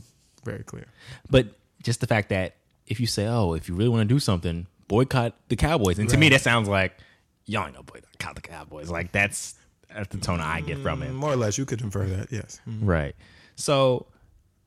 [0.44, 0.86] very clear.
[1.30, 1.46] But
[1.82, 4.66] just the fact that if you say, "Oh, if you really want to do something,
[4.86, 6.96] boycott the Cowboys," and to me that sounds like
[7.46, 8.90] y'all ain't no boycott the Cowboys.
[8.90, 9.54] Like that's
[9.94, 11.12] that's the tone I get from it.
[11.12, 12.30] More or less, you could infer that.
[12.30, 12.60] Yes.
[12.68, 12.80] Mm.
[12.82, 13.16] Right.
[13.56, 14.06] So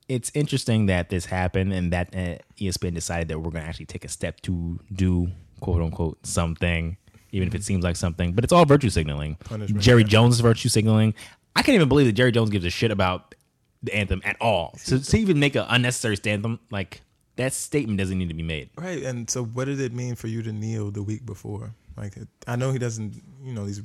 [0.10, 3.86] it's interesting that this happened and that uh, ESPN decided that we're going to actually
[3.86, 5.30] take a step to do
[5.62, 6.98] quote unquote something,
[7.32, 8.34] even if it seems like something.
[8.34, 9.36] But it's all virtue signaling.
[9.36, 10.08] Punishment, Jerry yeah.
[10.10, 11.14] Jones is virtue signaling.
[11.56, 13.36] I can't even believe that Jerry Jones gives a shit about
[13.84, 14.74] the anthem at all.
[14.78, 17.02] So to even make an unnecessary anthem, like
[17.38, 18.70] that statement doesn't need to be made.
[18.78, 19.04] Right.
[19.04, 21.74] And so, what did it mean for you to kneel the week before?
[21.98, 22.16] Like,
[22.48, 23.22] I know he doesn't.
[23.44, 23.82] You know, these.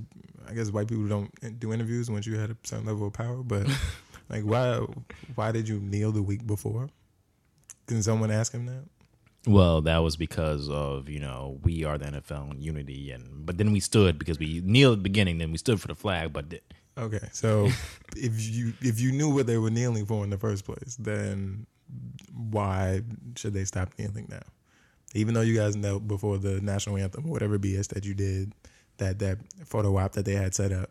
[0.48, 3.42] I guess white people don't do interviews once you had a certain level of power,
[3.42, 3.66] but
[4.28, 4.80] like, why?
[5.34, 6.88] Why did you kneel the week before?
[7.86, 8.84] Can someone ask him that?
[9.46, 13.58] Well, that was because of you know we are the NFL and unity, and but
[13.58, 16.32] then we stood because we kneeled at the beginning, then we stood for the flag,
[16.32, 16.62] but th-
[16.98, 17.68] Okay, so
[18.16, 21.66] if you if you knew what they were kneeling for in the first place, then
[22.32, 23.02] why
[23.36, 24.42] should they stop kneeling now?
[25.16, 28.52] Even though you guys knelt before the national anthem, or whatever BS that you did,
[28.98, 30.90] that that photo op that they had set up,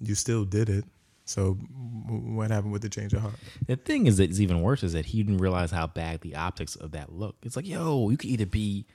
[0.00, 0.84] you still did it.
[1.24, 3.34] So what happened with the change of heart?
[3.66, 6.74] The thing is it's even worse is that he didn't realize how bad the optics
[6.76, 7.36] of that look.
[7.42, 8.86] It's like, yo, you could either be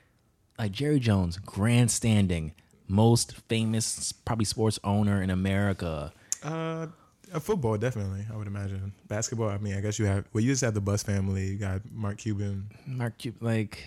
[0.59, 2.53] like Jerry Jones, grandstanding,
[2.87, 6.11] most famous probably sports owner in America.
[6.43, 6.87] Uh,
[7.33, 8.93] uh, football definitely, I would imagine.
[9.07, 10.25] Basketball, I mean, I guess you have.
[10.33, 11.47] Well, you just have the Buss family.
[11.47, 13.83] You got Mark Cuban, Mark Cuban, like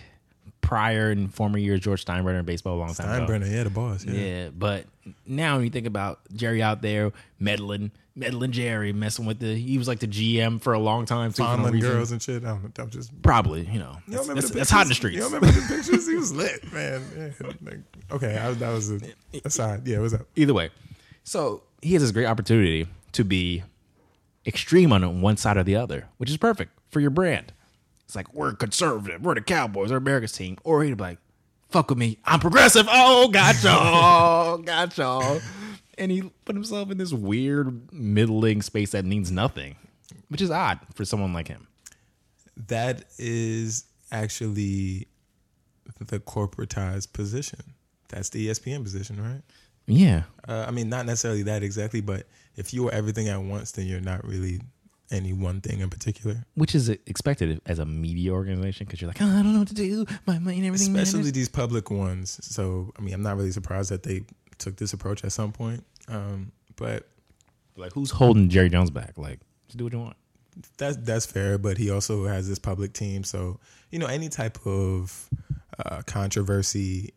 [0.71, 3.33] prior and former years, George Steinbrenner in baseball a long time ago.
[3.33, 4.05] Steinbrenner, yeah, the boss.
[4.05, 4.13] Yeah.
[4.13, 4.85] Yeah, but
[5.27, 9.77] now when you think about Jerry out there meddling, meddling Jerry, messing with the, he
[9.77, 11.33] was like the GM for a long time.
[11.33, 12.45] too, Fondling girls and shit.
[12.45, 12.83] I don't know.
[12.85, 15.17] I'm just Probably, you know, You that's, that's, that's hot in the streets.
[15.17, 16.07] You don't remember the pictures?
[16.07, 17.03] He was lit, man.
[17.17, 17.79] Yeah, like,
[18.09, 18.99] okay, I, that was a
[19.43, 19.85] aside.
[19.85, 20.25] Yeah, what's up?
[20.37, 20.69] Either way,
[21.25, 23.63] so he has this great opportunity to be
[24.47, 27.51] extreme on one side or the other, which is perfect for your brand.
[28.11, 31.19] It's like we're conservative, we're the Cowboys, we're America's team, or he'd be like,
[31.69, 35.39] "Fuck with me, I'm progressive." Oh, got y'all, got y'all,
[35.97, 39.77] and he put himself in this weird middling space that means nothing,
[40.27, 41.67] which is odd for someone like him.
[42.67, 45.07] That is actually
[46.05, 47.61] the corporatized position.
[48.09, 49.41] That's the ESPN position, right?
[49.87, 53.71] Yeah, Uh, I mean, not necessarily that exactly, but if you are everything at once,
[53.71, 54.59] then you're not really
[55.11, 56.45] any one thing in particular.
[56.55, 59.67] which is expected as a media organization because you're like, oh, I don't know what
[59.69, 60.95] to do, my money and everything.
[60.95, 62.39] Especially matters." these public ones.
[62.43, 64.23] So, I mean, I'm not really surprised that they
[64.57, 65.83] took this approach at some point.
[66.07, 67.07] Um, but
[67.75, 69.17] Like, who's holding Jerry Jones back?
[69.17, 70.17] Like, just do what you want.
[70.77, 74.57] that's that's fair, but he also has this public team, so you know any type
[74.65, 75.29] of
[75.85, 77.13] uh, controversy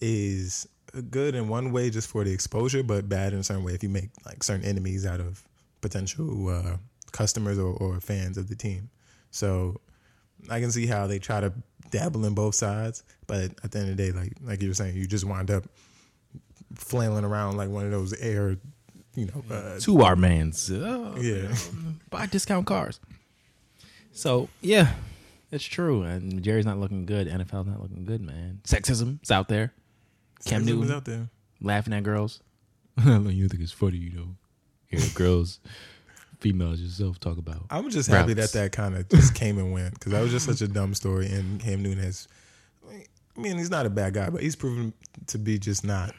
[0.00, 0.66] is
[1.10, 3.82] good in one way just for the exposure, but bad in a certain way if
[3.82, 5.46] you make like certain enemies out of
[5.80, 6.76] potential uh,
[7.12, 8.90] customers or, or fans of the team.
[9.30, 9.80] So
[10.50, 11.52] I can see how they try to
[11.90, 14.74] dabble in both sides, but at the end of the day, like like you were
[14.74, 15.64] saying, you just wind up
[16.74, 18.56] flailing around like one of those air,
[19.14, 21.54] you know, uh, To our mans, oh, yeah.
[22.10, 23.00] buy discount cars.
[24.12, 24.94] So yeah,
[25.50, 26.02] it's true.
[26.02, 27.28] And Jerry's not looking good.
[27.28, 28.60] NFL's not looking good, man.
[28.64, 29.72] Sexism is out there.
[30.44, 31.28] Cam Sexism is Newton out there.
[31.60, 32.40] laughing at girls.
[33.04, 34.28] you think it's funny, you know?
[34.86, 35.60] Hear girls,
[36.40, 37.62] females yourself talk about.
[37.70, 40.46] I'm just happy that that kind of just came and went because that was just
[40.46, 41.26] such a dumb story.
[41.26, 42.28] And Cam Newton has,
[42.90, 44.92] I mean, he's not a bad guy, but he's proven
[45.28, 46.14] to be just not.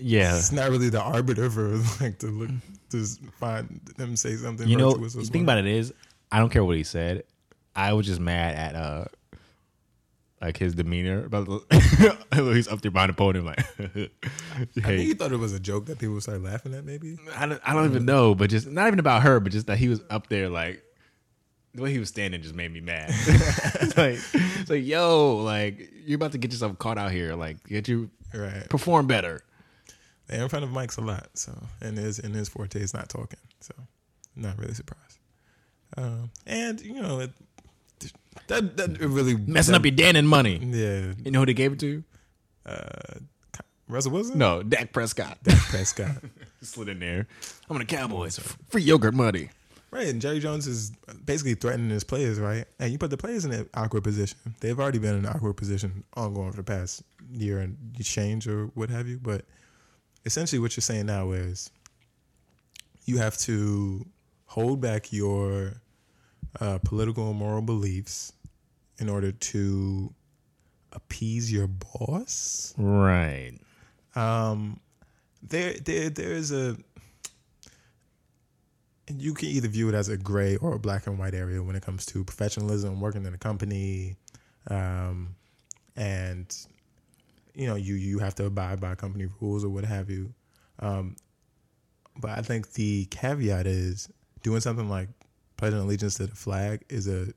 [0.00, 2.50] Yeah, It's not really the arbiter for like to look
[2.90, 3.04] to
[3.40, 4.68] find them say something.
[4.68, 5.92] you know, the thing about it is,
[6.30, 7.24] I don't care what he said.
[7.74, 9.04] I was just mad at uh,
[10.40, 11.48] like his demeanor about
[12.34, 14.08] he's up there behind the podium like, I
[14.66, 16.84] think he thought it was a joke that people started laughing at.
[16.84, 19.66] Maybe I don't, I don't even know, but just not even about her, but just
[19.66, 20.82] that he was up there like
[21.74, 23.06] the way he was standing just made me mad.
[23.10, 27.34] it's like, it's like, yo, like you're about to get yourself caught out here.
[27.34, 28.68] Like, get you right.
[28.68, 29.42] perform better.
[30.26, 33.08] They're in front of mics a lot, so and his and his forte is not
[33.08, 33.74] talking, so
[34.36, 35.18] not really surprised.
[35.96, 37.32] Um, and you know it,
[38.46, 40.56] that that really Messing that, up your Dannon money.
[40.62, 41.12] yeah.
[41.24, 42.04] You know who they gave it to?
[42.64, 43.18] Uh,
[43.88, 45.38] Russell Wilson, No, Dak Prescott.
[45.42, 46.16] Dak Prescott.
[46.62, 47.26] Slid in there.
[47.68, 48.38] I'm on the Cowboys.
[48.68, 49.48] Free yogurt money.
[49.90, 50.92] Right, and Jerry Jones is
[51.24, 52.66] basically threatening his players, right?
[52.78, 54.36] And you put the players in an awkward position.
[54.60, 57.66] They've already been in an awkward position ongoing for the past your
[58.02, 59.18] change or what have you.
[59.18, 59.46] But
[60.26, 61.70] essentially, what you're saying now is
[63.06, 64.04] you have to
[64.44, 65.80] hold back your
[66.60, 68.32] uh, political and moral beliefs
[68.98, 70.12] in order to
[70.92, 72.74] appease your boss.
[72.76, 73.58] Right.
[74.14, 74.80] Um,
[75.42, 76.76] there, there, there is a.
[79.06, 81.62] And you can either view it as a gray or a black and white area
[81.62, 84.16] when it comes to professionalism, working in a company,
[84.68, 85.34] um,
[85.96, 86.54] and
[87.54, 90.34] you know you you have to abide by company rules or what have you.
[90.80, 91.16] Um,
[92.20, 94.10] but I think the caveat is
[94.42, 95.08] doing something like
[95.58, 97.28] pledging allegiance to the flag is a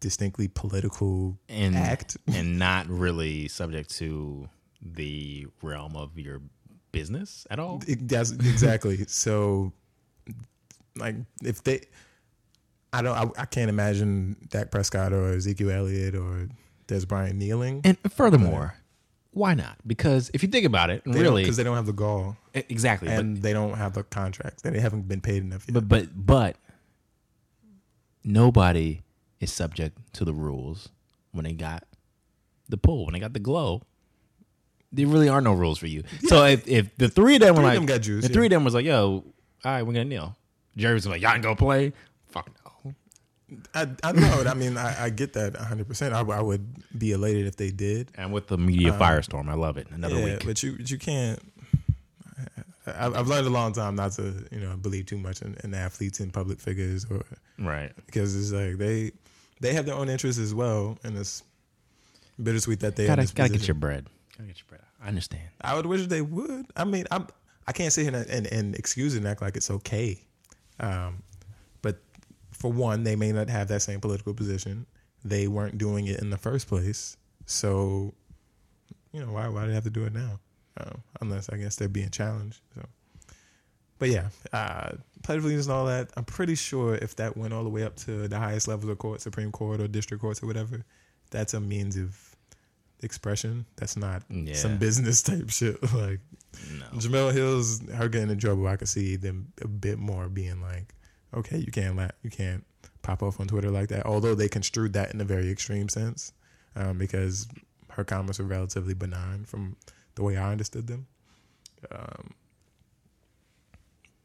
[0.00, 2.16] distinctly political And act.
[2.34, 4.48] and not really subject to
[4.82, 6.40] the realm of your
[6.92, 7.82] business at all.
[7.86, 9.04] It- That's exactly.
[9.06, 9.72] so,
[10.96, 11.82] like, if they,
[12.92, 16.48] I don't, I, I can't imagine Dak Prescott or Ezekiel Elliott or
[16.88, 17.82] Dez Bryant kneeling.
[17.84, 18.74] And furthermore,
[19.32, 19.76] why not?
[19.86, 23.06] Because if you think about it, really, because they don't have the gall e- exactly.
[23.08, 24.62] But and they don't have the contracts.
[24.62, 25.74] They haven't been paid enough yet.
[25.74, 26.56] But but but
[28.24, 29.02] nobody
[29.40, 30.88] is subject to the rules
[31.32, 31.84] when they got
[32.68, 33.82] the pull, when they got the glow.
[34.92, 36.02] There really are no rules for you.
[36.26, 38.30] So if, if the three of them were Three of like, them got juice, the
[38.30, 38.34] yeah.
[38.34, 39.24] three of them was like, yo,
[39.64, 40.36] all right, we're gonna kneel.
[40.76, 41.92] Jerry's like, y'all can go play.
[42.28, 42.94] Fuck no.
[43.74, 44.44] I, I know.
[44.46, 45.86] I mean, I, I get that 100.
[45.86, 48.10] percent I, I would be elated if they did.
[48.14, 49.88] And with the media um, firestorm, I love it.
[49.90, 50.46] Another yeah, week.
[50.46, 51.40] but you but you can't.
[52.98, 55.74] I, I've learned a long time not to you know believe too much in, in
[55.74, 57.22] athletes and public figures or
[57.58, 57.92] Right.
[58.06, 59.12] because it's like they
[59.60, 61.42] they have their own interests as well, and it's
[62.42, 64.06] bittersweet that they Gotta gotta get your bread.
[64.36, 64.80] Gotta get your bread.
[65.02, 65.48] I understand.
[65.60, 66.66] I would wish they would.
[66.76, 67.26] I mean, I'm
[67.66, 70.18] I can't sit here and, and, and excuse it and act like it's okay,
[70.80, 71.22] um,
[71.82, 72.00] but
[72.52, 74.86] for one, they may not have that same political position.
[75.24, 78.14] They weren't doing it in the first place, so
[79.12, 80.40] you know why why do they have to do it now?
[80.78, 82.60] Um, unless I guess they're being challenged.
[82.74, 82.86] So,
[83.98, 86.10] but yeah, uh, pledge allegiance and all that.
[86.16, 88.98] I'm pretty sure if that went all the way up to the highest levels of
[88.98, 90.84] court, Supreme Court or district courts or whatever,
[91.30, 92.16] that's a means of
[93.02, 93.66] expression.
[93.76, 94.54] That's not Yeah.
[94.54, 95.82] some business type shit.
[95.94, 96.20] like
[96.78, 96.86] No.
[96.98, 98.66] Jemele Hill's, her getting in trouble.
[98.68, 100.94] I could see them a bit more being like,
[101.34, 102.64] okay, you can't la- you can't
[103.02, 104.06] pop off on Twitter like that.
[104.06, 106.32] Although they construed that in a very extreme sense,
[106.76, 107.48] um, because
[107.90, 109.76] her comments were relatively benign from
[110.14, 111.06] the way I understood them.
[111.90, 112.34] Um,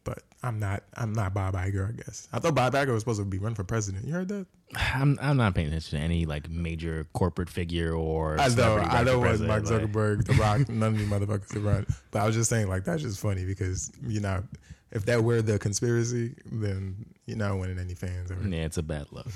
[0.03, 1.89] but I'm not I'm not Bob Iger.
[1.89, 4.05] I guess I thought Bob Iger was supposed to be running for president.
[4.05, 4.45] You heard that?
[4.75, 9.03] I'm I'm not paying attention to any like major corporate figure or I know, I
[9.03, 11.87] know what Mark president, like- Zuckerberg, The Rock, none of you motherfuckers to run.
[12.11, 14.43] But I was just saying, like, that's just funny because you know,
[14.91, 18.31] if that were the conspiracy, then you're not winning any fans.
[18.31, 19.27] Or, Yeah, it's a bad look.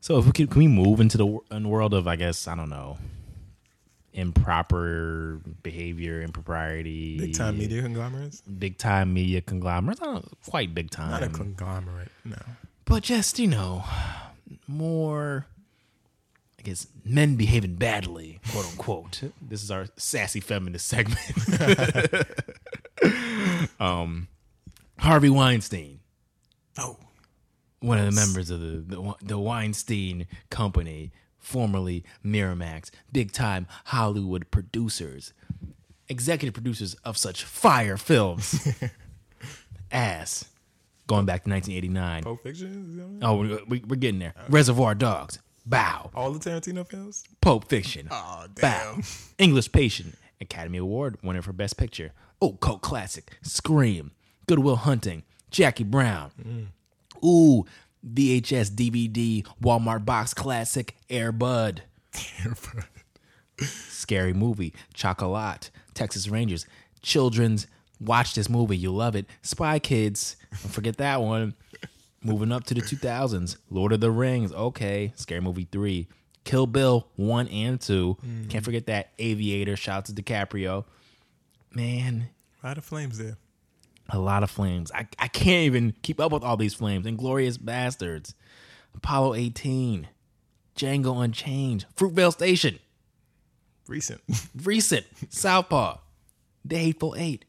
[0.00, 2.46] So if we can, can we move into the in the world of I guess
[2.48, 2.98] I don't know
[4.12, 10.00] improper behavior, impropriety, Big time media conglomerates, big time media conglomerates.
[10.00, 12.08] Don't quite big time, not a conglomerate.
[12.24, 12.36] No,
[12.84, 13.84] but just you know
[14.66, 15.46] more.
[16.58, 19.22] I guess men behaving badly, quote unquote.
[19.40, 22.26] this is our sassy feminist segment.
[23.80, 24.28] um,
[24.98, 26.00] Harvey Weinstein.
[26.78, 26.98] oh,
[27.80, 34.50] one of the members of the, the the Weinstein Company, formerly Miramax, big time Hollywood
[34.50, 35.32] producers,
[36.08, 38.68] executive producers of such fire films
[39.90, 40.44] as
[41.06, 42.22] going back to 1989.
[42.22, 42.86] Pulp Fiction.
[42.90, 44.34] Is that what- Oh, we, we're getting there.
[44.48, 47.24] Reservoir Dogs, Bow, All the Tarantino films.
[47.40, 49.02] Pulp Fiction, Oh Bow, damn!
[49.38, 52.12] English Patient, Academy Award winner for Best Picture.
[52.42, 54.12] Oh, cult classic, Scream,
[54.46, 56.30] Good Will Hunting, Jackie Brown.
[56.42, 56.66] Mm.
[57.24, 57.66] Ooh,
[58.06, 61.82] VHS, DVD, Walmart box classic, Air Bud.
[63.60, 66.66] Scary movie, Chocolat, Texas Rangers,
[67.02, 67.66] Children's.
[68.00, 69.26] Watch this movie, you'll love it.
[69.42, 71.54] Spy Kids, don't forget that one.
[72.22, 75.12] Moving up to the 2000s, Lord of the Rings, okay.
[75.16, 76.08] Scary Movie 3,
[76.44, 78.16] Kill Bill 1 and 2.
[78.26, 78.50] Mm.
[78.50, 79.10] Can't forget that.
[79.18, 80.84] Aviator, shout out to DiCaprio.
[81.74, 82.28] Man,
[82.62, 83.36] A lot of flames there.
[84.12, 84.90] A lot of flames.
[84.92, 87.06] I, I can't even keep up with all these flames.
[87.06, 88.34] Inglourious Basterds,
[88.94, 90.08] Apollo 18,
[90.76, 92.80] Django Unchained, Fruitvale Station,
[93.90, 94.20] Recent.
[94.62, 95.98] recent, Southpaw,
[96.64, 97.44] The Hateful Eight,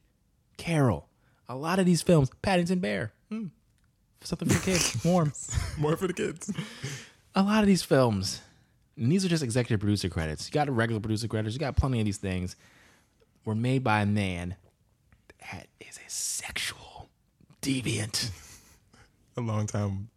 [0.57, 1.07] Carol.
[1.47, 3.47] A lot of these films, Paddington Bear, hmm,
[4.21, 5.33] something for the kids, warm.
[5.77, 6.51] More for the kids.
[7.35, 8.41] A lot of these films,
[8.97, 10.47] and these are just executive producer credits.
[10.47, 11.53] You got a regular producer credits.
[11.53, 12.55] You got plenty of these things.
[13.45, 14.55] Were made by a man
[15.41, 17.09] that is a sexual
[17.61, 18.31] deviant.
[19.37, 20.09] A long time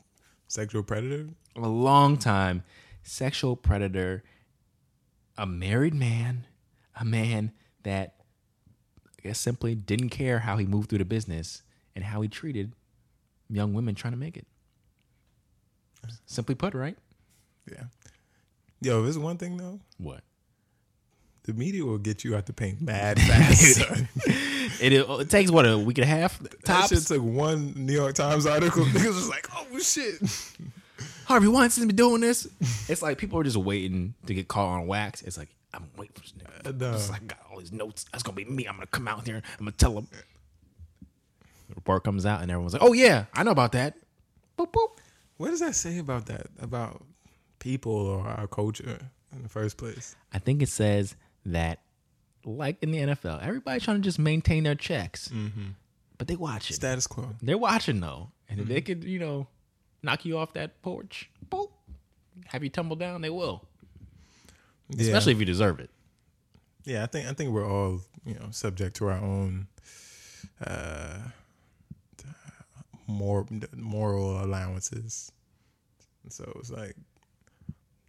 [0.49, 1.29] sexual predator.
[1.57, 2.65] a long time
[3.05, 4.25] sexual predator,
[5.39, 6.47] a married man
[6.97, 7.53] a man
[7.83, 8.15] that
[9.19, 11.63] I guess simply didn't care how he moved through the business
[11.95, 12.73] and how he treated
[13.51, 14.47] young women trying to make it.
[16.27, 16.97] Simply put, right?
[17.71, 17.85] Yeah.
[18.81, 19.81] Yo, there's one thing though.
[19.99, 20.23] What?
[21.45, 23.81] The media will get you out the paint mad fast.
[24.81, 26.89] It, it takes what a week and a half That tops.
[26.89, 28.85] shit took one New York Times article.
[28.87, 30.15] Niggas was like, oh shit.
[31.27, 32.47] Harvey Weinstein's been doing this.
[32.89, 35.23] It's like people are just waiting to get caught on wax.
[35.23, 36.67] It's like I'm waiting for this nigga.
[36.69, 36.95] Uh, no.
[36.95, 38.05] It's like I got all these notes.
[38.13, 38.67] That's gonna be me.
[38.67, 39.37] I'm gonna come out there.
[39.37, 40.09] I'm gonna tell them.
[41.69, 43.95] The report comes out and everyone's like, "Oh yeah, I know about that."
[44.59, 44.99] Boop boop.
[45.39, 46.47] What does that say about that?
[46.61, 47.03] About
[47.59, 48.99] people or our culture
[49.35, 50.15] in the first place?
[50.33, 51.17] I think it says
[51.47, 51.81] that,
[52.45, 55.31] like in the NFL, everybody's trying to just maintain their checks,
[56.19, 56.75] but they watch it.
[56.75, 57.31] Status quo.
[57.43, 59.47] They're watching though, and if they could, you know,
[60.03, 61.71] knock you off that porch, boop,
[62.47, 63.65] have you tumble down, they will.
[64.91, 65.03] Yeah.
[65.07, 65.91] Especially if you deserve it.
[66.85, 69.69] Yeah, I think I think we're all you know subject to our own
[70.65, 71.19] uh,
[73.07, 75.33] more moral allowances.
[76.29, 76.97] So it's like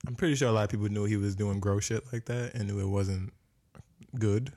[0.07, 2.53] I'm pretty sure a lot of people knew he was doing gross shit like that
[2.53, 3.33] and knew it wasn't
[4.17, 4.51] good.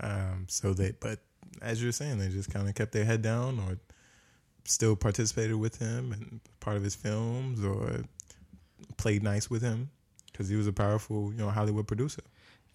[0.00, 1.18] Um, so they, but
[1.60, 3.78] as you're saying, they just kind of kept their head down or
[4.64, 8.04] still participated with him and part of his films or
[8.96, 9.90] played nice with him
[10.30, 12.22] because he was a powerful, you know, Hollywood producer.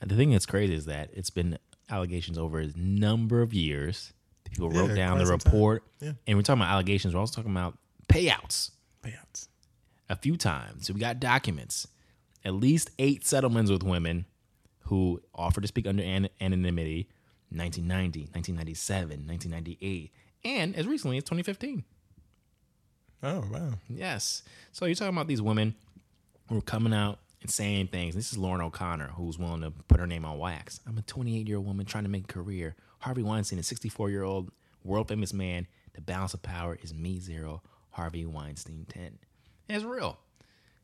[0.01, 1.57] And the thing that's crazy is that it's been
[1.89, 4.11] allegations over a number of years.
[4.43, 5.53] People Yeah, wrote down the quite some time.
[5.53, 6.13] report, Yeah.
[6.27, 7.13] and we're talking about allegations.
[7.13, 7.77] We're also talking about
[8.09, 9.47] payouts Payouts.
[10.14, 10.91] A few times.
[10.91, 11.88] We got documents,
[12.45, 14.26] at least eight settlements with women
[14.86, 17.09] who offered to speak under an- anonymity.
[17.55, 20.11] 1990, 1997, 1998,
[20.43, 21.84] and as recently as 2015.
[23.22, 23.74] Oh wow.
[23.88, 24.41] Yes.
[24.72, 25.76] So you're talking about these women
[26.49, 28.16] who are coming out and saying things.
[28.16, 30.80] This is Lauren O'Connor, who's willing to put her name on wax.
[30.88, 32.76] I'm a 28 year old woman trying to make a career.
[32.99, 34.51] Harvey Weinstein, a 64 year old
[34.84, 35.68] world famous man.
[35.93, 37.61] The balance of power is me zero,
[37.91, 39.20] Harvey Weinstein 10.
[39.68, 40.18] And it's real.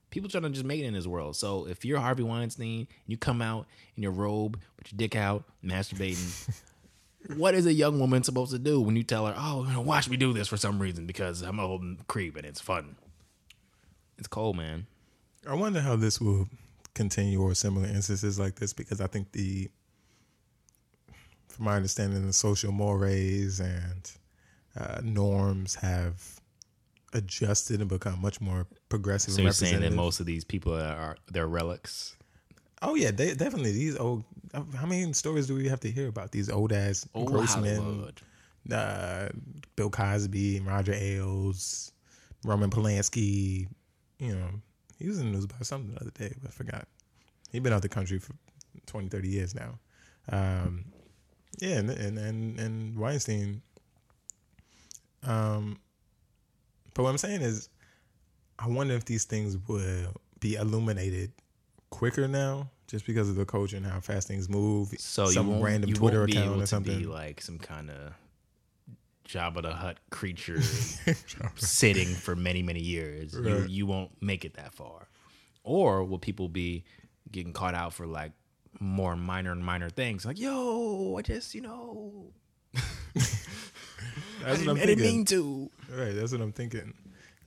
[0.09, 1.35] People trying to just make it in this world.
[1.35, 5.15] So if you're Harvey Weinstein, and you come out in your robe with your dick
[5.15, 6.49] out, masturbating.
[7.35, 9.81] what is a young woman supposed to do when you tell her, "Oh, you know,
[9.81, 12.95] watch me do this for some reason because I'm a creep and it's fun"?
[14.17, 14.87] It's cold, man.
[15.47, 16.47] I wonder how this will
[16.93, 19.69] continue or similar instances like this because I think the,
[21.47, 24.11] from my understanding, the social mores and
[24.77, 26.38] uh, norms have
[27.13, 29.33] adjusted and become much more progressive.
[29.33, 32.15] So you're saying that most of these people are they're relics.
[32.81, 34.23] Oh yeah, they, definitely these old.
[34.53, 38.21] How many stories do we have to hear about these old ass Old Grossman, Hollywood.
[38.71, 39.29] uh,
[39.75, 41.91] Bill Cosby, Roger Ailes,
[42.45, 43.67] Roman Polanski.
[44.17, 44.49] You know,
[44.97, 46.87] he was in the news about something the other day, but I forgot.
[47.51, 48.33] He's been out the country for
[48.85, 49.79] 20, 30 years now.
[50.31, 50.85] Um,
[51.59, 53.61] yeah, and, and and and Weinstein.
[55.23, 55.79] Um,
[56.93, 57.69] but what I'm saying is,
[58.57, 61.31] I wonder if these things will be illuminated
[61.89, 64.93] quicker now, just because of the culture and how fast things move.
[64.97, 66.97] So some random Twitter account able or to something.
[66.97, 68.13] be like some kind of
[69.27, 70.61] Jabba the Hutt creature
[71.55, 73.33] sitting for many many years.
[73.33, 75.07] You, you won't make it that far.
[75.63, 76.83] Or will people be
[77.31, 78.31] getting caught out for like
[78.79, 80.25] more minor and minor things?
[80.25, 82.31] Like, yo, I just you know,
[82.75, 82.81] I
[84.43, 85.03] That's didn't, what I'm didn't thinking.
[85.03, 85.69] mean to.
[85.91, 86.93] Right, that's what I'm thinking.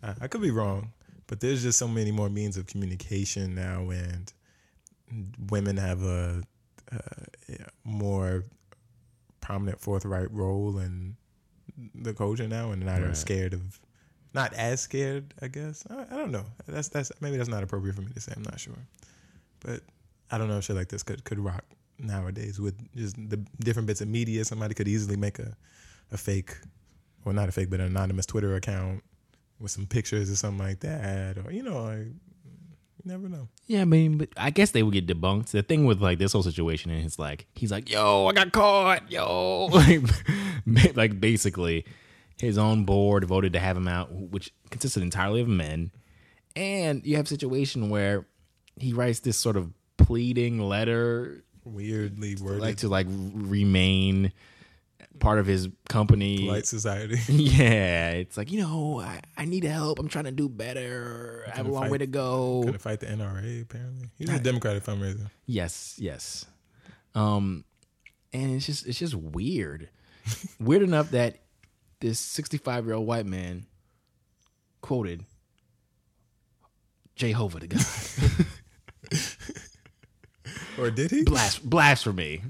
[0.03, 0.93] I, I could be wrong,
[1.27, 4.33] but there's just so many more means of communication now, and
[5.51, 6.43] women have a,
[6.93, 7.01] a
[7.49, 8.45] yeah, more
[9.41, 11.17] prominent, forthright role in
[11.95, 13.11] the culture now, and not Right.
[13.11, 13.81] as scared of,
[14.35, 15.85] not as scared, I guess.
[15.89, 16.45] I, I don't know.
[16.67, 18.33] That's that's maybe that's not appropriate for me to say.
[18.37, 18.75] I'm not sure,
[19.61, 19.81] but
[20.31, 21.65] I don't know if shit like this could could rock
[22.03, 24.45] nowadays with just the different bits of media.
[24.45, 25.57] Somebody could easily make a
[26.11, 26.57] a fake,
[27.25, 29.03] well, not a fake, but an anonymous Twitter account
[29.59, 33.49] with some pictures or something like that, or you know, like, you never know.
[33.67, 35.51] Yeah, I mean, but I guess they would get debunked.
[35.51, 39.11] The thing with like this whole situation is like he's like, "Yo, I got caught,
[39.11, 40.03] yo," like,
[40.97, 41.85] like basically,
[42.39, 45.91] his own board voted to have him out, which consisted entirely of men,
[46.55, 48.27] and you have a situation where
[48.77, 54.33] he writes this sort of pleading letter, Weirdly worded, like to like remain
[55.21, 56.39] part of his company.
[56.47, 57.19] polite society.
[57.29, 59.99] Yeah, it's like you know, I, I need help.
[59.99, 61.45] I'm trying to do better.
[61.53, 62.63] I have a long fight- way to go.
[62.65, 63.63] Gonna fight the NRA.
[63.63, 65.31] Apparently, he's a Democratic fundraiser.
[65.47, 66.45] Yes, yes.
[67.15, 67.65] Um,
[68.33, 69.89] and it's just it's just weird,
[70.61, 71.39] weird enough that
[72.01, 73.67] this 65 year old white man
[74.81, 75.25] quoted
[77.15, 77.85] Jehovah to God.
[80.79, 81.25] or did he?
[81.25, 82.43] Blas- blasphemy,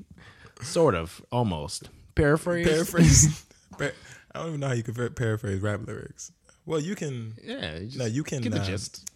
[0.60, 1.88] sort of, almost.
[2.14, 2.66] Paraphrase.
[2.66, 3.44] Paraphrase.
[3.78, 3.92] Par-
[4.34, 6.32] I don't even know how you can par- paraphrase rap lyrics.
[6.64, 7.34] Well, you can.
[7.42, 7.78] Yeah.
[7.80, 8.42] just No, you can.
[8.42, 9.08] Get the uh, gist.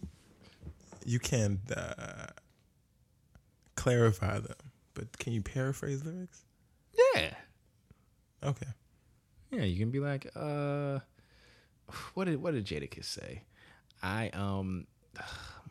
[1.05, 2.27] You can uh,
[3.75, 4.55] clarify them,
[4.93, 6.43] but can you paraphrase lyrics?
[7.15, 7.33] Yeah.
[8.43, 8.67] Okay.
[9.51, 10.99] Yeah, you can be like, uh,
[12.13, 13.43] what did what did Jadakiss say?
[14.03, 14.87] I um,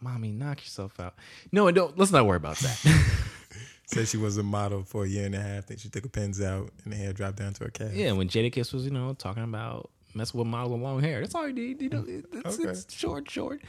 [0.00, 1.14] mommy, knock yourself out.
[1.52, 1.98] No, don't.
[1.98, 3.04] Let's not worry about that.
[3.86, 5.66] Said she was a model for a year and a half.
[5.66, 7.92] Then she took her pins out and the hair dropped down to her calf.
[7.94, 11.20] yeah, when Jadakiss was, you know, talking about messing with models with long hair.
[11.20, 11.80] That's all you need.
[11.82, 12.24] You know, mm.
[12.32, 12.68] it's, Okay.
[12.68, 13.60] it's short, short.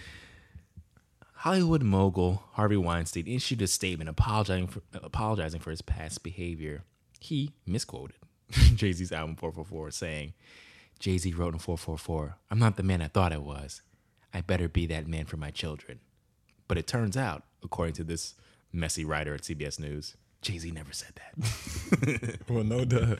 [1.41, 6.83] Hollywood mogul Harvey Weinstein issued a statement apologizing for apologizing for his past behavior.
[7.19, 8.15] He misquoted
[8.75, 10.33] Jay Z's album 444, saying,
[10.99, 13.81] Jay Z wrote in 444, I'm not the man I thought I was.
[14.33, 15.99] I better be that man for my children.
[16.67, 18.35] But it turns out, according to this
[18.73, 22.39] messy writer at CBS News, Jay Z never said that.
[22.49, 23.17] Well, no duh.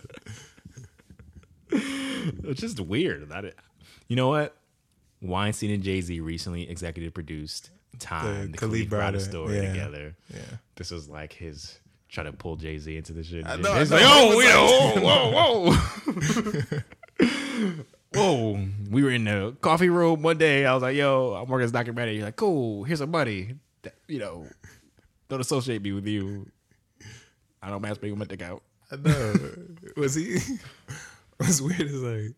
[1.70, 3.30] It's just weird.
[3.30, 3.56] That it,
[4.08, 4.56] you know what?
[5.22, 9.74] Weinstein and Jay Z recently executive produced Time, the, The Kalief Kalief Browder story yeah.
[9.74, 10.16] together.
[10.34, 10.40] Yeah.
[10.76, 11.80] This was like his
[12.10, 13.46] try to pull Jay Z into the shit.
[13.46, 15.72] I know, oh, like, oh, It you was know, whoa,
[17.20, 17.84] whoa,
[18.18, 18.66] whoa.
[18.90, 20.66] We were in the coffee room one day.
[20.66, 22.16] I was like, yo, I'm working this documentary.
[22.16, 23.56] You're like, cool, here's some money.
[23.84, 24.48] That, you know,
[25.30, 26.50] don't associate me with you.
[27.62, 28.64] I don't masturbate with my dick out.
[28.92, 29.34] I know.
[29.98, 30.38] was he?
[31.38, 32.34] What's weird is like,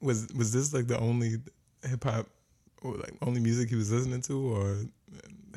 [0.00, 1.36] was was this like the only
[1.82, 2.26] hip hop
[2.82, 4.76] or like only music he was listening to or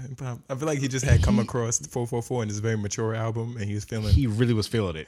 [0.08, 0.40] hip hop?
[0.50, 3.16] I feel like he just had come across four four four in this very mature
[3.16, 5.08] album, and he was feeling He really was feeling it.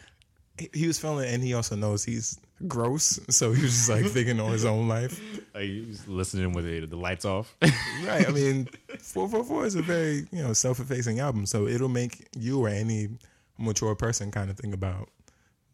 [0.57, 3.89] he, he was feeling, it, and he also knows he's gross, so he was just
[3.89, 5.21] like thinking on his own life.
[5.53, 7.55] Like, he was listening with the, the lights off.
[8.05, 8.27] Right.
[8.27, 8.65] I mean,
[8.99, 11.45] 444 is a very, you know, self effacing album.
[11.45, 13.09] So it'll make you or any
[13.57, 15.09] mature person kind of think about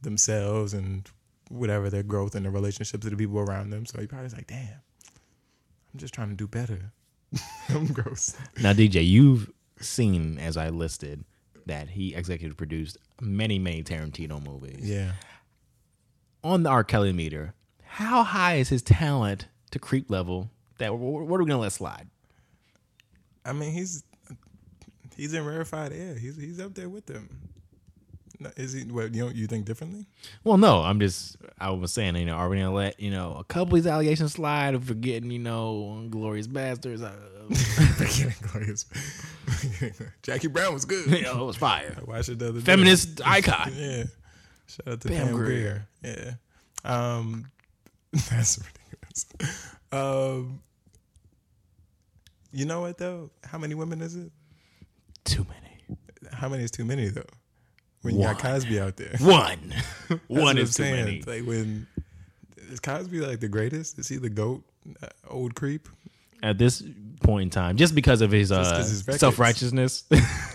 [0.01, 1.09] themselves and
[1.49, 3.85] whatever their growth and the relationships of the people around them.
[3.85, 4.81] So he probably was like, damn,
[5.93, 6.91] I'm just trying to do better.
[7.69, 8.35] I'm gross.
[8.61, 11.23] Now, DJ, you've seen, as I listed,
[11.65, 14.87] that he executive produced many, many Tarantino movies.
[14.87, 15.13] Yeah.
[16.47, 16.85] On the R.
[16.85, 21.57] Kelly meter, how high is his talent to creep level that what are we to
[21.57, 22.07] let slide?
[23.43, 24.05] I mean, he's
[25.17, 26.15] he's in rarefied air.
[26.15, 27.49] He's he's up there with them.
[28.55, 28.83] Is he?
[28.83, 30.05] What you don't you think differently?
[30.45, 33.35] Well, no, I'm just, I was saying, you know, are we to let, you know,
[33.37, 37.01] a couple of these allegations slide if we're you know, glorious bastards?
[37.01, 37.13] Uh,
[38.53, 38.85] Glorious.
[40.21, 41.07] Jackie Brown was good.
[41.11, 41.97] you know, it was fire.
[42.05, 42.65] Watched it the other day.
[42.65, 43.73] Feminist icon.
[43.75, 44.03] Yeah.
[44.67, 45.87] Shout out to Pam Pam, Grier.
[46.01, 46.39] Grier.
[46.83, 47.17] Yeah.
[47.17, 47.51] Um,
[48.29, 49.25] that's ridiculous.
[49.91, 50.61] Um,
[52.51, 53.29] you know what though?
[53.43, 54.31] How many women is it?
[55.23, 55.99] Too many.
[56.33, 57.23] How many is too many though?
[58.01, 59.15] When you got Cosby out there.
[59.19, 59.73] One.
[60.27, 61.05] One is too saying.
[61.05, 61.21] many.
[61.21, 61.87] Like when
[62.71, 63.99] is Cosby like the greatest?
[63.99, 64.63] Is he the goat?
[65.01, 65.89] Uh, old creep?
[66.43, 66.83] At this
[67.21, 69.19] point in time, just because of his, uh, 'cause his records.
[69.19, 70.03] self righteousness.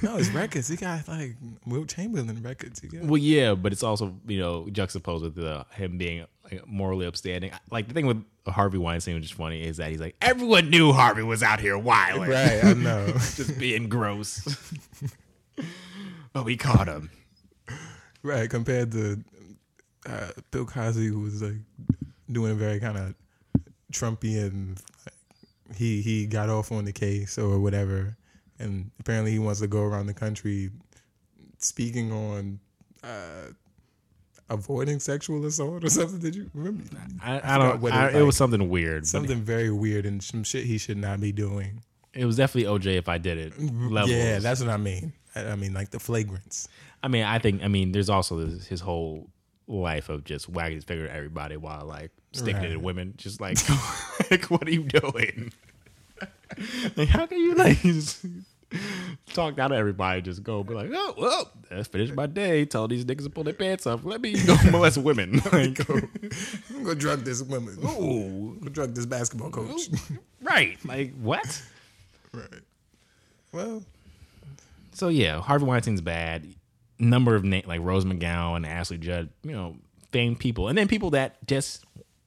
[0.03, 0.69] No, his records.
[0.69, 2.81] He got like Wilt Chamberlain records.
[2.81, 6.67] He got Well, yeah, but it's also you know juxtaposed with uh, him being like,
[6.67, 7.51] morally upstanding.
[7.71, 10.93] Like the thing with Harvey Weinstein, which is funny, is that he's like everyone knew
[10.93, 12.65] Harvey was out here wilding, right.
[12.65, 13.07] I know.
[13.13, 14.41] just being gross.
[16.33, 17.11] but we caught him.
[18.23, 19.23] Right, compared to
[20.07, 21.57] uh, Bill Cosby, who was like
[22.31, 23.15] doing a very kind of
[23.93, 24.79] Trumpian.
[25.05, 25.15] Like,
[25.77, 28.17] he he got off on the case or whatever,
[28.59, 30.71] and apparently he wants to go around the country
[31.59, 32.61] speaking on
[33.03, 33.53] uh,
[34.49, 36.19] avoiding sexual assault or something.
[36.19, 36.85] Did you remember?
[37.23, 37.81] I, I don't.
[37.81, 39.03] what I, it it was something weird.
[39.03, 41.83] but Something very weird and some shit he should not be doing.
[42.13, 43.59] It was definitely OJ if I did it.
[43.59, 44.11] Levels.
[44.11, 45.15] Yeah, that's what I mean.
[45.35, 46.69] I, mean, like the flagrants.
[47.03, 47.63] I mean, I think.
[47.63, 49.31] I mean, there's also this, his whole
[49.67, 52.73] life of just wagging his finger at everybody while like sticking it Right.
[52.73, 53.15] at women.
[53.17, 53.59] Just like,
[54.31, 55.53] like, what are you doing?
[56.97, 57.79] like, how can you like
[59.35, 60.23] talk down to everybody?
[60.23, 62.65] Just go, be like, oh well, that's finished my day.
[62.65, 64.05] Tell these niggas to pull their pants up.
[64.05, 65.41] Let me go molest women.
[65.53, 67.77] Like, I'm gonna drug this woman.
[67.85, 69.89] ooh, Go drug this basketball coach.
[70.43, 70.79] right?
[70.85, 71.63] Like what?
[72.33, 72.45] right.
[73.53, 73.83] Well,
[74.93, 76.47] So yeah, Harvey Weinstein's bad.
[76.99, 79.77] Number of na- like Rose McGowan, and Ashley Judd, you know,
[80.13, 81.85] famed people, and then people that just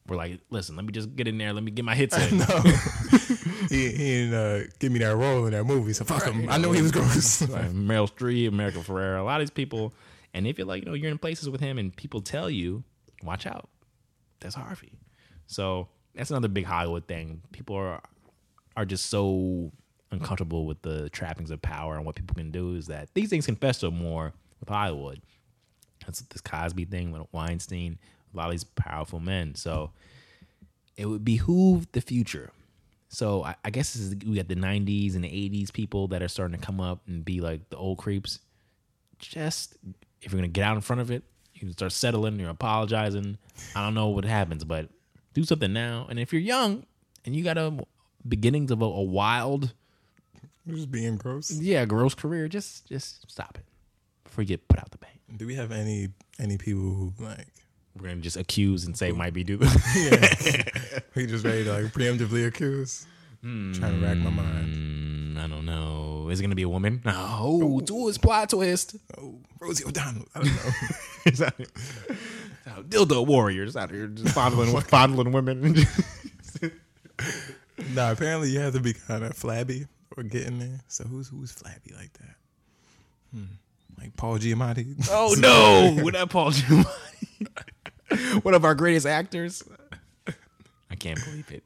[0.08, 1.54] were like, "Listen, let me just get in there.
[1.54, 2.46] Let me get my hits in." no,
[3.70, 6.50] he he didn't uh, give me that role in that movie, so fuck him.
[6.50, 7.42] I know he was gross.
[7.48, 9.94] Like Meryl Streep, America Ferrera, a lot of these people,
[10.34, 12.84] and if you're like, you know, you're in places with him, and people tell you,
[13.24, 13.70] "Watch out,
[14.40, 14.94] that's Harvey."
[15.48, 17.42] So that's another big Hollywood thing.
[17.52, 18.02] People are
[18.78, 19.72] are just so
[20.12, 23.46] uncomfortable with the trappings of power and what people can do is that these things
[23.46, 25.22] can fester more with Hollywood.
[26.06, 27.98] That's this Cosby thing with Weinstein,
[28.36, 29.56] a lot of these powerful men.
[29.56, 29.92] So
[30.98, 32.52] it would behoove the future.
[33.10, 36.22] So I, I guess this is, we got the '90s and the '80s people that
[36.22, 38.40] are starting to come up and be like the old creeps.
[39.20, 39.76] Just
[40.22, 41.24] if you're gonna get out in front of it,
[41.54, 42.40] you can start settling.
[42.40, 43.38] You're apologizing.
[43.76, 44.90] I don't know what happens, but
[45.34, 46.08] do something now.
[46.10, 46.86] And if you're young
[47.26, 47.74] and you got a
[48.28, 49.74] beginnings of a, a wild,
[50.68, 51.52] Just being gross.
[51.52, 53.66] yeah, gross career, just just stop it
[54.26, 55.20] before you get put out the bank.
[55.38, 56.10] Do we have any
[56.40, 57.48] any people who like
[57.96, 59.58] We're gonna just accuse and say might be do.
[59.96, 60.34] yeah.
[61.16, 63.06] we just ready to like preemptively accuse?
[63.42, 64.76] Trying to rack my mind.
[64.76, 66.30] Mm, I don't know.
[66.30, 67.02] Is it gonna be a woman?
[67.06, 68.96] No, twist, plot twist.
[69.18, 70.26] Oh, Rosie O'Donnell.
[70.34, 71.50] I don't know.
[72.68, 75.76] Oh, dildo warriors out here just fondling fondling women.
[77.94, 79.86] nah, apparently you have to be kind of flabby
[80.18, 80.80] or getting there.
[80.88, 82.36] So who's who's flabby like that?
[83.32, 83.44] Hmm.
[84.00, 85.08] Like Paul Giamatti.
[85.12, 86.88] oh no, we're not Paul Giamatti.
[88.44, 89.64] One of our greatest actors.
[90.90, 91.64] I can't believe it.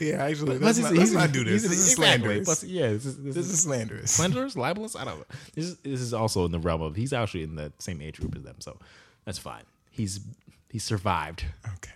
[0.00, 1.62] yeah, actually, let's, not, let's not do this.
[1.62, 2.44] This is slanderous.
[2.44, 4.10] Plus, yeah, this is, this This is is slanderous.
[4.10, 4.96] slanderous, libelous.
[4.96, 5.24] I don't know.
[5.54, 8.18] This is this is also in the realm of he's actually in the same age
[8.18, 8.78] group as them, so
[9.24, 9.62] that's fine.
[9.90, 10.20] He's
[10.68, 11.44] he's survived.
[11.64, 11.92] Okay,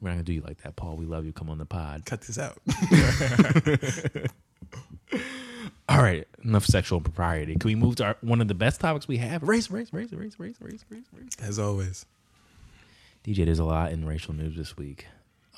[0.00, 0.96] We're not gonna do you like that, Paul.
[0.96, 1.32] We love you.
[1.32, 2.04] Come on the pod.
[2.06, 2.58] cut this out.
[5.88, 7.54] All right, enough sexual propriety.
[7.54, 9.44] Can we move to our, one of the best topics we have?
[9.44, 11.30] Race, race, race, race, race, race, race, race.
[11.40, 12.06] As always,
[13.26, 15.06] DJ, there's a lot in racial news this week.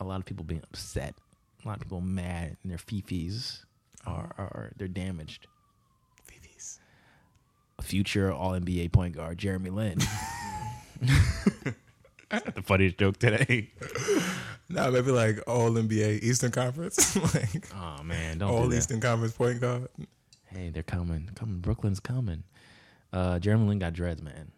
[0.00, 1.14] A lot of people being upset.
[1.62, 3.64] A lot of people mad, and their fifis
[4.06, 5.46] are, are, are they're damaged.
[6.26, 6.80] Fifi's.
[7.78, 9.98] A future All NBA point guard, Jeremy Lin.
[11.00, 13.70] the funniest joke today.
[14.70, 18.76] Nah, maybe like all NBA Eastern Conference, like Oh man, don't all do that.
[18.76, 19.88] Eastern Conference point guard.
[20.44, 21.30] Hey, they're coming.
[21.34, 21.60] Coming.
[21.60, 22.42] Brooklyn's coming.
[23.10, 24.52] Uh, Jeremy Lin got dreads, man.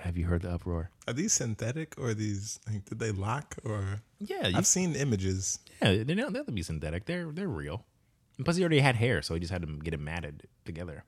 [0.00, 0.90] Have- you heard the uproar?
[1.06, 4.02] Are these synthetic or are these like did they lock or?
[4.18, 5.58] Yeah, you I've seen images.
[5.82, 7.04] Yeah, they don't they have to be synthetic.
[7.06, 7.84] They're they're real.
[8.36, 11.04] And plus, he already had hair, so he just had to get it matted together.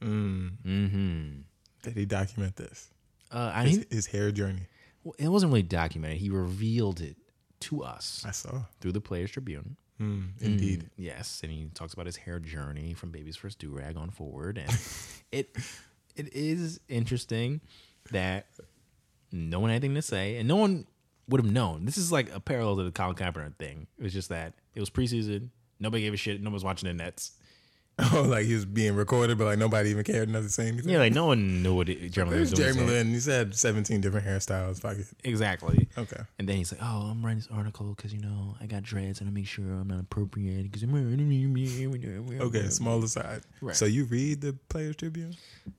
[0.00, 0.52] Mm.
[0.64, 1.28] Mm-hmm.
[1.82, 2.90] Did he document this?
[3.30, 4.62] Uh, I His, mean, his hair journey.
[5.04, 6.18] well, it wasn't really documented.
[6.18, 7.16] He revealed it
[7.60, 8.62] to us I saw.
[8.80, 9.76] through the Players Tribune.
[10.00, 10.82] Mm, indeed.
[10.84, 14.10] Mm, yes, and he talks about his hair journey from baby's first do rag on
[14.10, 14.70] forward, and
[15.32, 15.56] it
[16.14, 17.60] it is interesting
[18.10, 18.46] that
[19.32, 20.86] no one had anything to say, and no one
[21.28, 21.84] would have known.
[21.84, 23.86] This is like a parallel to the Colin Kaepernick thing.
[23.98, 25.50] It was just that it was preseason.
[25.80, 26.40] Nobody gave a shit.
[26.40, 27.32] No one was watching the Nets.
[28.12, 30.90] Oh, like he was being recorded, but like nobody even cared enough to say anything.
[30.90, 32.74] Yeah, like no one knew what it, Jeremy Lin was doing.
[32.74, 33.06] Jeremy Lin.
[33.08, 34.80] He said 17 different hairstyles.
[34.80, 35.06] Fuck it.
[35.24, 35.88] Exactly.
[35.96, 36.20] Okay.
[36.38, 39.20] And then he's like, "Oh, I'm writing this article because you know I got dreads
[39.20, 42.18] and I make sure I'm not appropriate because I'm Okay.
[42.44, 43.42] okay." Small aside.
[43.62, 43.74] Right.
[43.74, 45.34] So you read the Players Tribune?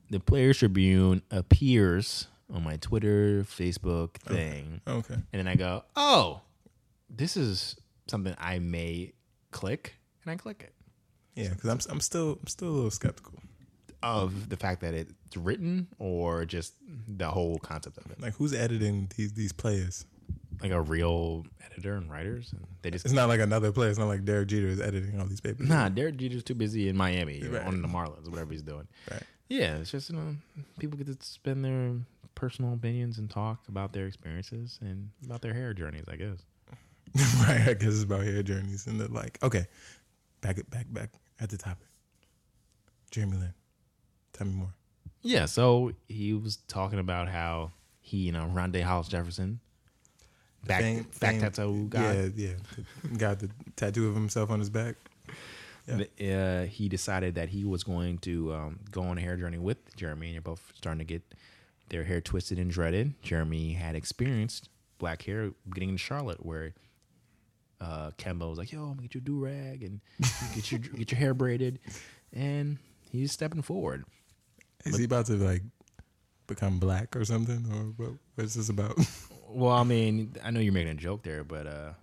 [0.09, 5.13] The Players Tribune appears on my Twitter, Facebook thing, Okay.
[5.13, 6.41] and then I go, "Oh,
[7.09, 7.75] this is
[8.07, 9.13] something I may
[9.51, 10.73] click," and I click it.
[11.37, 13.33] Yeah, because I'm I'm still I'm still a little skeptical.
[14.03, 16.73] Of the fact that it's written or just
[17.07, 20.05] the whole concept of it, Like who's editing these these players?
[20.61, 23.89] like a real editor and writers, and they just It's not like another player.
[23.89, 25.67] It's not like Derek Jeter is editing all these papers.
[25.69, 27.61] Nah, Derek Jeter's too busy in Miami Right.
[27.63, 28.87] on the Marlins, whatever he's doing.
[29.11, 29.21] Right.
[29.49, 30.35] Yeah, it's just you know
[30.79, 31.93] people get to spend their
[32.35, 36.05] personal opinions and talk about their experiences and about their hair journeys.
[36.07, 36.37] I guess.
[37.47, 37.61] right.
[37.67, 39.37] I guess it's about hair journeys and the like.
[39.43, 39.65] Okay.
[40.41, 41.87] Back it back back at the topic.
[43.11, 43.53] Jeremy Lin.
[44.33, 44.73] Tell me more.
[45.21, 47.71] Yeah, so he was talking about how
[48.01, 49.59] he, you know, Rondae Hollis Jefferson,
[50.65, 52.13] back Fame- back fame- tattoo guy.
[52.13, 53.17] Yeah, yeah.
[53.17, 54.95] Got the tattoo of himself on his back.
[55.89, 59.77] Uh, he decided that he was going to um, go on a hair journey with
[59.95, 61.21] Jeremy, and they're both starting to get
[61.89, 63.13] their hair twisted and dreaded.
[63.21, 64.67] Jeremy had experienced
[64.97, 66.73] black hair getting in Charlotte, where
[67.81, 70.01] uh, Kemba was like, "Yo, I'm gonna get you a do rag and
[70.55, 71.79] get your get your hair braided,"
[72.33, 72.77] and
[73.11, 74.05] he's stepping forward.
[74.85, 75.63] Is he about to like
[76.47, 78.97] become black or something, or what, what's this about?
[79.49, 81.93] Well, I mean, I know you're making a joke there, but uh,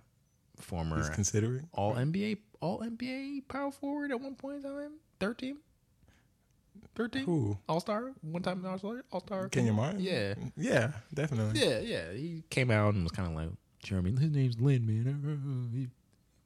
[0.57, 1.69] former He's considering.
[1.73, 5.57] All NBA All NBA power forward at one point in time, thirteen.
[6.95, 7.57] 13 Who?
[7.69, 9.99] All Star one time All Star All Star Kenyon Martin?
[9.99, 11.59] Yeah, Yeah, definitely.
[11.61, 12.11] yeah, yeah.
[12.13, 13.49] He came out and was kind of like
[13.85, 14.11] Jeremy.
[14.11, 15.07] His name's Lin, man.
[15.07, 15.87] Uh, uh, uh he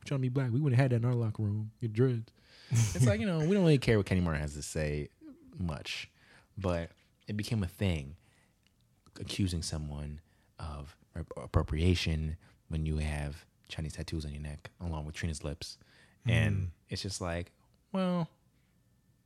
[0.05, 0.51] trying to be black.
[0.51, 1.71] We would have had that in our locker room.
[1.79, 2.31] Your dreads.
[2.71, 5.09] it's like you know we don't really care what Kenyon Martin has to say
[5.57, 6.09] much,
[6.57, 6.91] but
[7.27, 8.15] it became a thing,
[9.19, 10.19] accusing someone
[10.59, 10.95] of
[11.37, 12.37] appropriation
[12.67, 15.77] when you have Chinese tattoos on your neck along with Trina's lips,
[16.27, 16.63] and hmm.
[16.89, 17.51] it's just like
[17.91, 18.29] well,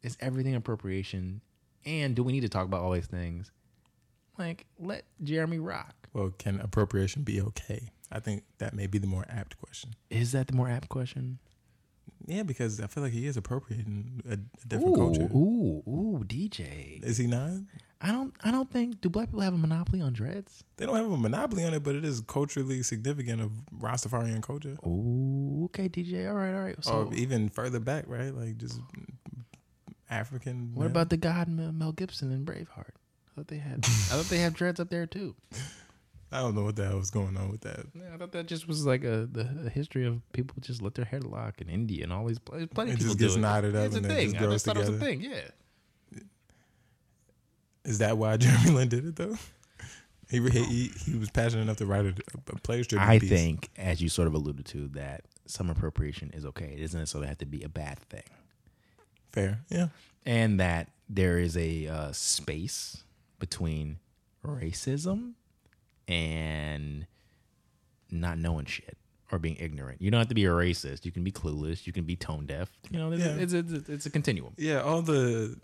[0.02, 1.42] is everything appropriation?
[1.86, 3.52] And do we need to talk about all these things?
[4.38, 5.96] Like, let Jeremy rock.
[6.14, 7.90] Well, can appropriation be okay?
[8.14, 9.96] I think that may be the more apt question.
[10.12, 11.40] Is that the more apt question?
[12.28, 15.24] Yeah, because I feel like he is appropriating a, a Ooh, different culture.
[15.34, 17.04] ooh, ooh, DJ.
[17.04, 17.52] Is he not?
[18.00, 19.02] I don't, I don't think.
[19.02, 20.64] Do black people have a monopoly on dreads?
[20.78, 24.78] They don't have a monopoly on it, but it is culturally significant of Rastafarian culture.
[24.86, 26.30] Ooh, okay, DJ.
[26.30, 26.76] All right, all right.
[26.82, 28.34] So, or even further back, right?
[28.34, 28.80] Like just
[30.10, 30.72] African.
[30.76, 30.92] what men.
[30.92, 32.92] about the God Mel, Mel Gibson and Braveheart?
[32.96, 33.80] I thought they had.
[33.84, 35.36] I thought they have dreads up there too.
[36.34, 37.86] I don't know what the hell was going on with that.
[37.94, 40.96] Yeah, I thought that just was like a the a history of people just let
[40.96, 43.36] their hair lock in India and all these plenty of It people just do gets
[43.36, 43.40] it.
[43.40, 44.32] knotted up It's and then thing.
[44.32, 45.22] just I grows just thought it was a thing.
[45.22, 45.42] Yeah.
[47.86, 49.38] Is that why Jeremy Lin did it though?
[50.30, 52.14] He he he was passionate enough to write a,
[52.52, 53.30] a player's tribute I piece.
[53.30, 56.74] think, as you sort of alluded to, that some appropriation is okay.
[56.78, 58.24] It doesn't necessarily have to be a bad thing,
[59.32, 59.60] fair.
[59.70, 59.90] Yeah,
[60.26, 63.04] and that there is a uh, space
[63.38, 64.00] between
[64.46, 65.34] racism
[66.14, 67.08] and
[68.12, 68.98] not knowing shit
[69.32, 70.02] or being ignorant.
[70.02, 71.06] You don't have to be a racist.
[71.06, 71.88] You can be clueless.
[71.88, 72.70] You can be tone deaf.
[72.92, 73.36] You know, it's, Yeah.
[73.36, 74.54] it's, it's, it's a continuum.
[74.58, 74.82] yeah.
[74.82, 75.58] All the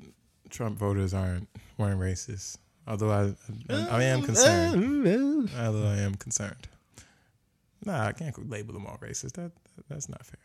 [0.50, 1.48] Trump voters aren't
[1.78, 2.58] weren't racist.
[2.88, 3.36] Although I
[3.74, 5.50] I, I am concerned.
[5.58, 6.68] Although I am concerned.
[7.86, 9.34] Nah, I can't label them all racist.
[9.34, 9.52] That
[9.88, 10.40] that's not fair.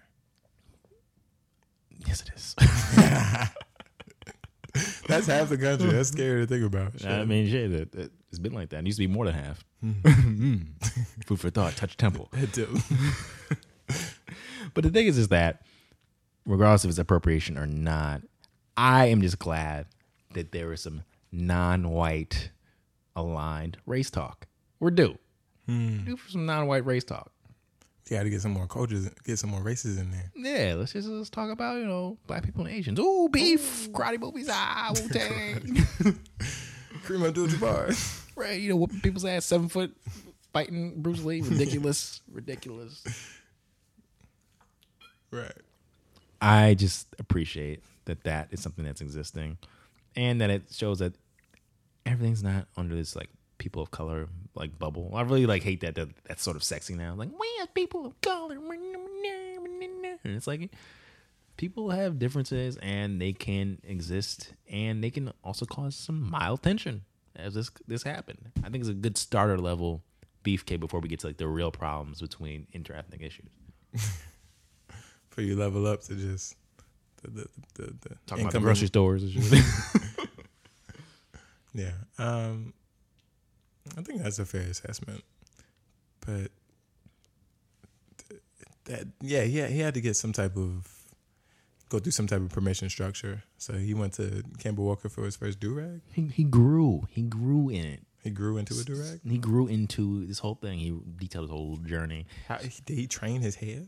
[2.06, 2.54] Yes, it is.
[5.06, 5.90] That's half the country.
[5.90, 7.00] That's scary to think about.
[7.00, 7.10] Shit.
[7.10, 8.80] I mean, shit, it, it, it's been like that.
[8.80, 9.64] It used to be more than half.
[9.80, 9.92] Hmm.
[10.04, 10.66] Mm.
[11.26, 11.76] Food for thought.
[11.76, 12.30] Touch temple.
[14.72, 15.62] But the thing is, is that
[16.46, 18.22] regardless if it's appropriation or not,
[18.76, 19.86] I am just glad
[20.32, 22.50] that there is some non-white
[23.14, 24.46] aligned race talk.
[24.80, 25.16] We're due.
[25.66, 26.04] Hmm.
[26.04, 27.30] Due for some non-white race talk.
[28.08, 30.30] You got to get some more coaches, get some more races in there.
[30.36, 32.98] Yeah, let's just let's talk about you know black people and Asians.
[33.00, 35.62] Ooh, beef, karate movies, ah, Wu Tang.
[37.04, 38.36] Kareem Abdul-Jabbar.
[38.36, 39.94] right, you know whooping people's ass, seven foot,
[40.52, 43.02] fighting Bruce Lee, ridiculous, ridiculous.
[45.30, 45.52] right.
[46.42, 49.56] I just appreciate that that is something that's existing,
[50.14, 51.14] and that it shows that
[52.04, 53.30] everything's not under this like
[53.64, 55.10] people of color like bubble.
[55.14, 57.14] I really like hate that, that that's sort of sexy now.
[57.14, 58.56] Like we as people of color,
[60.22, 60.70] and it's like
[61.56, 67.04] people have differences and they can exist, and they can also cause some mild tension
[67.34, 68.52] as this this happened.
[68.62, 70.02] I think it's a good starter level
[70.44, 73.48] beefcake before we get to like the real problems between interethnic issues.
[75.30, 76.54] For you level up to just
[77.22, 79.24] the the the, the Talking about the grocery stores.
[81.74, 81.90] Yeah.
[82.18, 82.72] Um
[83.96, 85.24] I think that's a fair assessment.
[86.24, 86.50] But
[88.84, 90.88] that yeah, he had, he had to get some type of
[91.88, 93.42] go through some type of permission structure.
[93.58, 96.00] So he went to Kemba Walker for his first do rag.
[96.12, 97.06] He, he grew.
[97.10, 98.00] He grew in it.
[98.22, 99.20] He grew into a do rag.
[99.28, 100.78] He grew into this whole thing.
[100.78, 102.26] He detailed his whole journey.
[102.48, 103.82] How did he train his hair?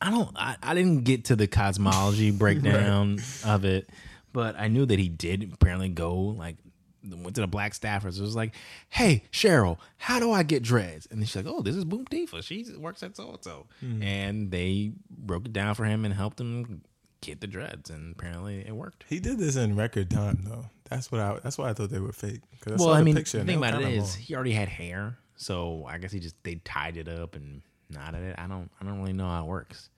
[0.00, 0.36] I don't.
[0.36, 3.88] I, I didn't get to the cosmetology breakdown of it,
[4.32, 6.56] but I knew that he did apparently go like
[7.04, 8.18] went to the black staffers.
[8.18, 8.54] It was like,
[8.88, 12.42] "Hey Cheryl, how do I get dreads?" And she's like, "Oh, this is Boom Tifa.
[12.42, 16.40] She works at so and so." And they broke it down for him and helped
[16.40, 16.82] him
[17.20, 19.04] get the dreads, and apparently it worked.
[19.08, 20.66] He did this in record time though.
[20.90, 21.38] That's what I.
[21.42, 22.40] That's why I thought they were fake.
[22.60, 23.86] 'Cause I well, saw I the mean, picture the and thing they were about it
[23.86, 24.22] kinda is long.
[24.22, 28.22] he already had hair, so I guess he just they tied it up and knotted
[28.22, 28.34] it.
[28.38, 29.88] I don't, I don't really know how it works.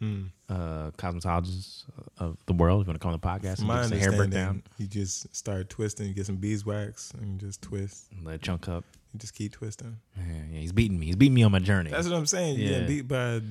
[0.00, 0.22] Hmm.
[0.48, 1.84] Uh, cosmetologists
[2.18, 3.84] of the world, if you want to come on the podcast, From and my give
[3.84, 6.06] us a hair breakdown, understanding, you just start twisting.
[6.08, 8.06] You get some beeswax and you just twist.
[8.24, 8.84] let it chunk up.
[9.12, 9.98] You just keep twisting.
[10.16, 11.06] Yeah, yeah, he's beating me.
[11.06, 11.90] He's beating me on my journey.
[11.90, 12.58] That's what I'm saying.
[12.58, 12.78] You Yeah.
[12.80, 13.42] get beat by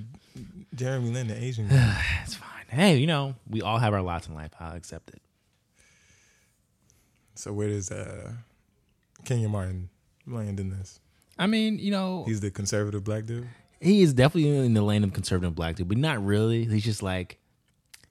[0.74, 2.04] Jeremy Lin, the Asian guy.
[2.24, 2.47] It's fine.
[2.70, 4.52] Hey, you know, we all have our lots in life.
[4.60, 5.22] I'll accept it.
[7.36, 8.34] so where does uh,
[9.26, 9.89] Kenyon Martin
[10.28, 11.00] land in this?
[11.38, 13.47] I mean, you know, He's the conservative black dude.
[13.82, 16.66] He is definitely in the lane of conservative black dude, but not really.
[16.66, 17.38] He's just like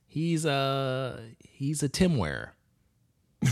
[0.06, 2.54] he's a he's a Tim wearer.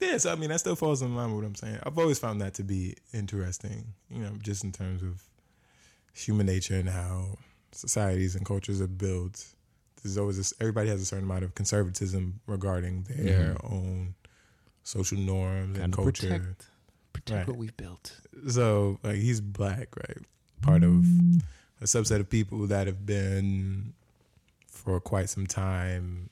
[0.00, 1.78] Yeah, so I mean that still falls in line with what I'm saying.
[1.82, 5.22] I've always found that to be interesting, you know, just in terms of
[6.14, 7.36] human nature and how
[7.72, 9.44] societies and cultures are built.
[10.02, 13.74] There's always this, everybody has a certain amount of conservatism regarding their mm-hmm.
[13.74, 14.14] own
[14.84, 16.28] social norms and Gotta culture.
[16.28, 16.66] protect
[17.12, 17.48] protect Right.
[17.48, 18.18] what we've built.
[18.48, 20.24] So like he's black, right?
[20.62, 21.04] Part of
[21.80, 23.94] a subset of people that have been
[24.66, 26.30] for quite some time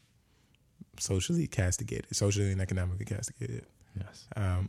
[0.98, 3.64] socially castigated, socially and economically castigated.
[3.98, 4.26] Yes.
[4.36, 4.68] Um,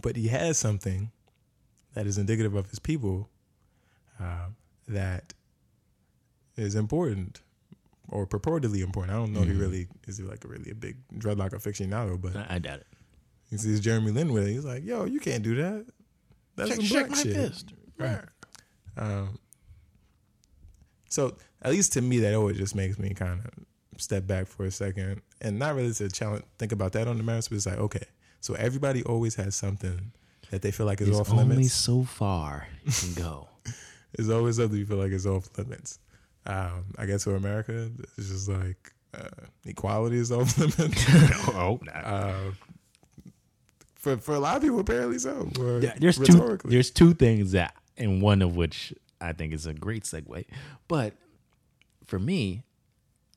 [0.00, 1.10] but he has something
[1.94, 3.28] that is indicative of his people
[4.20, 4.48] uh,
[4.88, 5.34] that
[6.56, 7.40] is important
[8.08, 9.14] or purportedly important.
[9.16, 9.54] I don't know if Mm-hmm.
[9.56, 12.86] he really is like a really a big dreadlock aficionado, but I, I doubt it.
[13.50, 14.50] he sees Jeremy Lin with it.
[14.52, 15.86] He's like, "Yo, you can't do that.
[16.56, 17.72] That's Check- some black shit." fist.
[17.98, 18.20] Right.
[18.96, 19.38] Um,
[21.08, 24.64] so at least to me, that always just makes me kind of step back for
[24.64, 27.66] a second and not really to challenge, think about that on the merits, but it's
[27.66, 28.04] like, okay,
[28.40, 30.12] so everybody always has something
[30.50, 31.72] that they feel like is There's off only limits.
[31.72, 33.48] so far you can go.
[34.16, 35.98] There's always something you feel like is off limits.
[36.46, 39.28] Um, I guess for America, it's just like uh,
[39.64, 41.04] equality is off limits.
[41.48, 42.52] oh, uh,
[43.96, 45.50] for for a lot of people, apparently so.
[45.82, 46.58] Yeah, there's two.
[46.64, 50.44] There's two things that, and one of which I think is a great segue.
[50.88, 51.14] But
[52.06, 52.62] for me,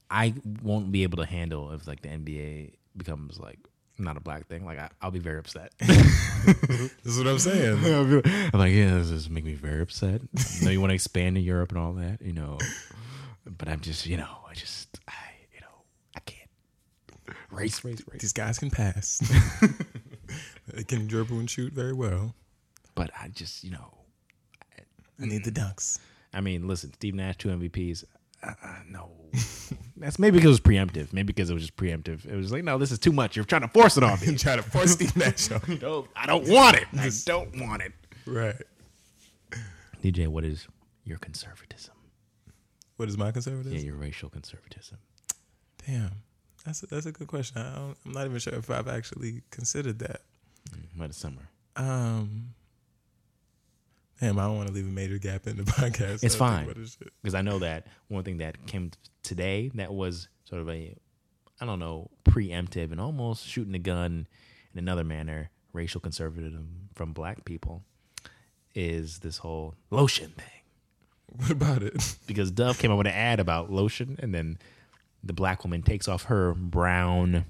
[0.10, 0.34] I
[0.64, 3.60] won't be able to handle if like the NBA becomes like
[3.97, 4.66] not a black thing.
[4.66, 5.74] Like I, I'll be very upset.
[5.80, 7.84] That's what I'm saying.
[8.53, 10.22] I'm like, yeah, this is making me very upset.
[10.38, 12.57] I know you want to expand to Europe and all that, you know,
[13.45, 15.14] but I'm just, you know, I just, I,
[15.53, 15.84] you know,
[16.16, 16.49] I can't.
[17.51, 18.22] Race, race, race.
[18.22, 19.20] These guys can pass.
[20.74, 22.36] they can dribble and shoot very well.
[22.95, 23.99] But I just, you know,
[25.22, 25.99] I need the dunks.
[26.34, 28.03] I mean, listen, Steve Nash, two MVPs.
[28.41, 29.09] Uh, uh, no,
[29.97, 31.11] that's maybe because it was preemptive.
[31.11, 32.26] Maybe because it was just preemptive.
[32.26, 33.36] It was like, no, this is too much.
[33.36, 34.28] You're trying to force it on me.
[34.30, 35.80] And try to force Steve Nash on.
[35.82, 36.86] no, I don't want it.
[36.97, 37.91] I don't want it.
[38.26, 38.55] Right.
[40.01, 40.67] DJ, what is
[41.03, 41.93] your conservatism?
[42.95, 43.78] What is my conservatism?
[43.78, 44.97] Yeah, your racial conservatism.
[45.86, 46.11] Damn.
[46.65, 47.61] That's a, that's a good question.
[47.61, 50.22] I don't, I'm not even sure if I've actually considered that.
[50.95, 52.53] By the summer, Um,
[54.20, 56.24] damn, I don't want to leave a major gap in the podcast.
[56.24, 56.63] It's fine.
[56.63, 57.11] about this shit.
[57.22, 58.91] because I know that one thing that came
[59.24, 60.95] today that was sort of a,
[61.61, 64.28] I don't know, preemptive and almost shooting the gun
[64.74, 67.84] in another manner, racial conservatism from black people,
[68.76, 70.45] is this whole lotion thing.
[71.36, 72.15] What about it?
[72.28, 74.57] because Dove came up with an ad about lotion, and then
[75.24, 77.45] the black woman takes off her brown,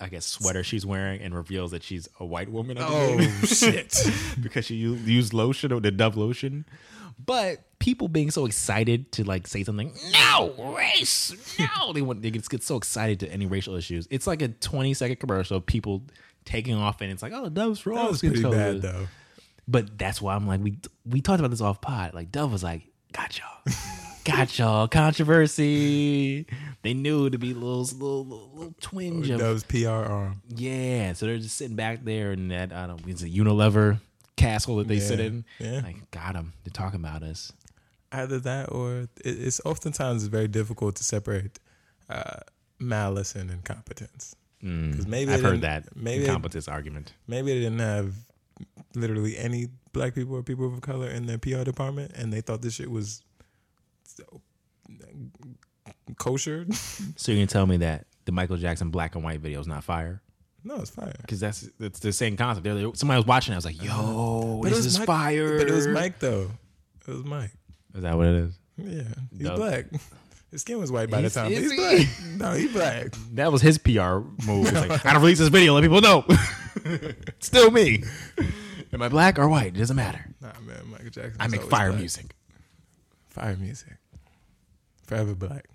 [0.00, 2.78] I guess, sweater she's wearing and reveals that she's a white woman.
[2.80, 3.96] Oh shit!
[4.40, 6.64] because she used lotion or the Dove lotion.
[7.24, 12.30] But people being so excited to like say something, no race, no, they want they
[12.30, 14.08] get so excited to any racial issues.
[14.10, 16.02] It's like a twenty second commercial of people
[16.44, 18.80] taking off, and it's like, oh, Dove's for That all skin pretty colors.
[18.80, 19.08] bad though.
[19.68, 22.14] But that's why I'm like, we we talked about this off pod.
[22.14, 22.82] Like Dove was like,
[23.12, 23.74] got y'all,
[24.30, 26.46] got y'all, controversy.
[26.82, 30.42] They knew to be little little little, little twinge of Dove's PR arm.
[30.48, 31.12] yeah.
[31.12, 34.00] So they're just sitting back there in that I don't know, it's a Unilever
[34.36, 35.44] castle that they sit in.
[35.58, 35.80] yeah.
[35.84, 36.52] Like got them.
[36.64, 37.52] They're talking about us.
[38.12, 41.60] Either that, or it's oftentimes very difficult to separate
[42.08, 42.40] uh,
[42.78, 44.34] malice and incompetence.
[44.60, 47.12] Because maybe Mm, I've heard that Maybe they- incompetence argument.
[47.28, 48.14] maybe they didn't have
[48.94, 52.62] literally any black people or people of color in their PR department, and they thought
[52.62, 53.22] this shit was
[56.16, 56.66] kosher.
[57.16, 59.84] So you're gonna tell me that the Michael Jackson black and white video is not
[59.84, 60.22] fire?
[60.62, 61.14] no, it's fire.
[61.22, 62.64] Because that's it's the same concept.
[62.64, 63.52] They're, somebody was watching.
[63.52, 65.74] it, I was like, uh, "Yo, But it this was is Mike- fire!" But it
[65.74, 66.50] was Mike though.
[67.06, 67.52] It was Mike.
[67.94, 68.58] Is that what it is?
[68.76, 69.02] Yeah,
[69.32, 69.56] he's Dope.
[69.56, 69.86] black.
[70.50, 71.50] His skin was white by He's- the time.
[71.52, 71.76] He's he?
[71.76, 72.06] black.
[72.38, 73.06] No, he's black.
[73.34, 74.72] That was his PR move.
[74.72, 76.24] Like, I gotta release this video, let people know.
[77.38, 78.02] Still me.
[78.92, 79.68] Am I black or white?
[79.76, 80.26] It doesn't matter.
[80.40, 81.36] Nah, man, Michael Jackson.
[81.38, 82.00] I make fire black.
[82.00, 82.34] music.
[83.28, 83.92] Fire music.
[85.10, 85.66] Forever black.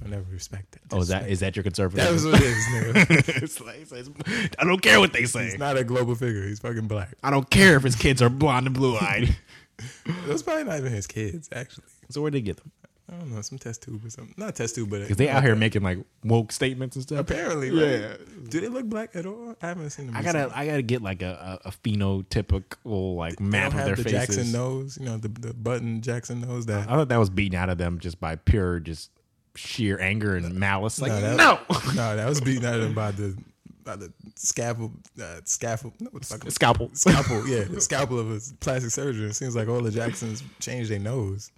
[0.00, 0.82] Don't ever respect it.
[0.92, 2.04] Oh, is that is that your conservative?
[2.04, 3.42] That was what it is, nigga.
[3.42, 5.46] it's like, it's I don't care what they say.
[5.46, 6.46] He's not a global figure.
[6.46, 7.14] He's fucking black.
[7.24, 9.36] I don't care if his kids are blonde and blue eyed.
[10.26, 11.86] Those probably not even his kids, actually.
[12.10, 12.70] so where'd they get them?
[13.12, 14.34] I don't know, some test tube or something.
[14.36, 17.18] Not test tube, but Because they out here making like woke statements and stuff.
[17.18, 17.68] apparently.
[17.70, 18.14] Yeah.
[18.48, 19.56] Do they look black at all?
[19.60, 20.16] I haven't seen them.
[20.16, 20.56] I gotta recently.
[20.56, 24.04] I gotta get like a, a, a phenotypical like They map don't of their have
[24.04, 24.36] the faces.
[24.36, 24.98] Jackson nose.
[25.00, 26.66] You know the the button Jackson nose.
[26.66, 29.10] That I thought that was beaten out of them just by pure just
[29.56, 31.00] sheer anger and malice.
[31.00, 31.58] Like No, that- no,
[31.94, 33.36] no, that was beaten out of them by the
[33.84, 35.92] by the scalpel uh, scalpel.
[36.00, 36.50] No, what the fuck?
[36.50, 36.90] scalpel.
[36.92, 39.24] Scalpel, yeah, the scalpel of a plastic surgeon.
[39.24, 41.50] It seems like all the Jacksons changed their nose.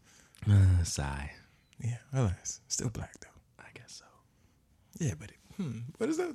[0.50, 1.32] Uh, sigh.
[1.82, 3.62] Yeah, alas, still black though.
[3.64, 4.04] I guess so.
[5.04, 6.34] Yeah, but it, hmm, what is that?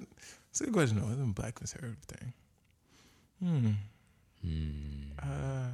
[0.50, 1.10] It's a good question though.
[1.10, 2.34] It's a black conservative thing.
[3.42, 3.72] Hmm.
[5.22, 5.68] Uh,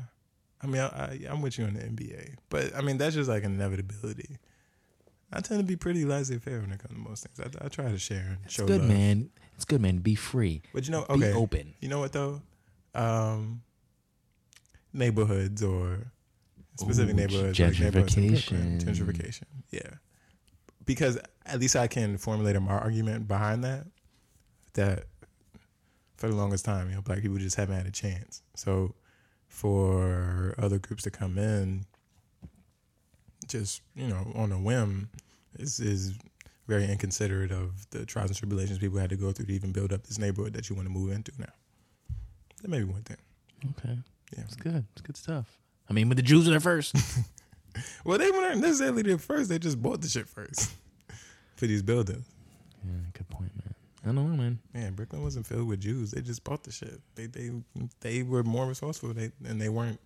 [0.61, 3.30] I mean, I, I, I'm with you on the NBA, but I mean that's just
[3.30, 4.38] like an inevitability.
[5.32, 7.55] I tend to be pretty laissez-faire when it comes to most things.
[7.59, 8.89] I, I try to share and It's show good, love.
[8.89, 9.30] man.
[9.55, 9.97] It's good, man.
[9.97, 10.61] Be free.
[10.74, 11.74] But you know, Be open.
[11.80, 12.41] You know what though?
[12.93, 13.61] Um,
[14.93, 16.11] neighborhoods or
[16.76, 18.84] specific Ooh, neighborhoods, like neighborhoods gentrification.
[18.84, 19.43] gentrification.
[19.71, 19.82] Yeah,
[20.86, 23.86] because at least I can formulate my argument behind that.
[24.74, 25.05] That
[26.17, 28.41] for the longest time, you know, black people just haven't had a chance.
[28.55, 28.95] So
[29.47, 31.86] for other groups to come in,
[33.47, 35.09] just you know, on a whim,
[35.59, 36.17] is is
[36.67, 39.91] very inconsiderate of the trials and tribulations people had to go through to even build
[39.91, 41.53] up this neighborhood that you want to move into now.
[42.61, 43.17] That may be one thing.
[43.71, 43.97] Okay.
[44.36, 44.43] Yeah.
[44.45, 44.86] It's good.
[44.93, 45.59] It's good stuff.
[45.93, 46.95] I mean, but the Jews were there first.
[48.05, 49.49] Well, they weren't necessarily there first.
[49.49, 50.75] They just bought the shit first
[51.55, 52.23] for these buildings.
[52.85, 53.73] yeah, good point, man.
[54.03, 54.59] I don't know, man.
[54.75, 56.11] Man, Brooklyn wasn't filled with Jews.
[56.11, 57.01] They just bought the shit.
[57.15, 57.49] They they
[58.01, 59.15] they were more resourceful.
[59.15, 59.99] They and they weren't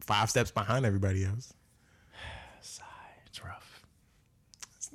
[0.00, 1.52] five steps behind everybody else.
[2.60, 2.84] Sigh.
[3.26, 3.82] It's rough.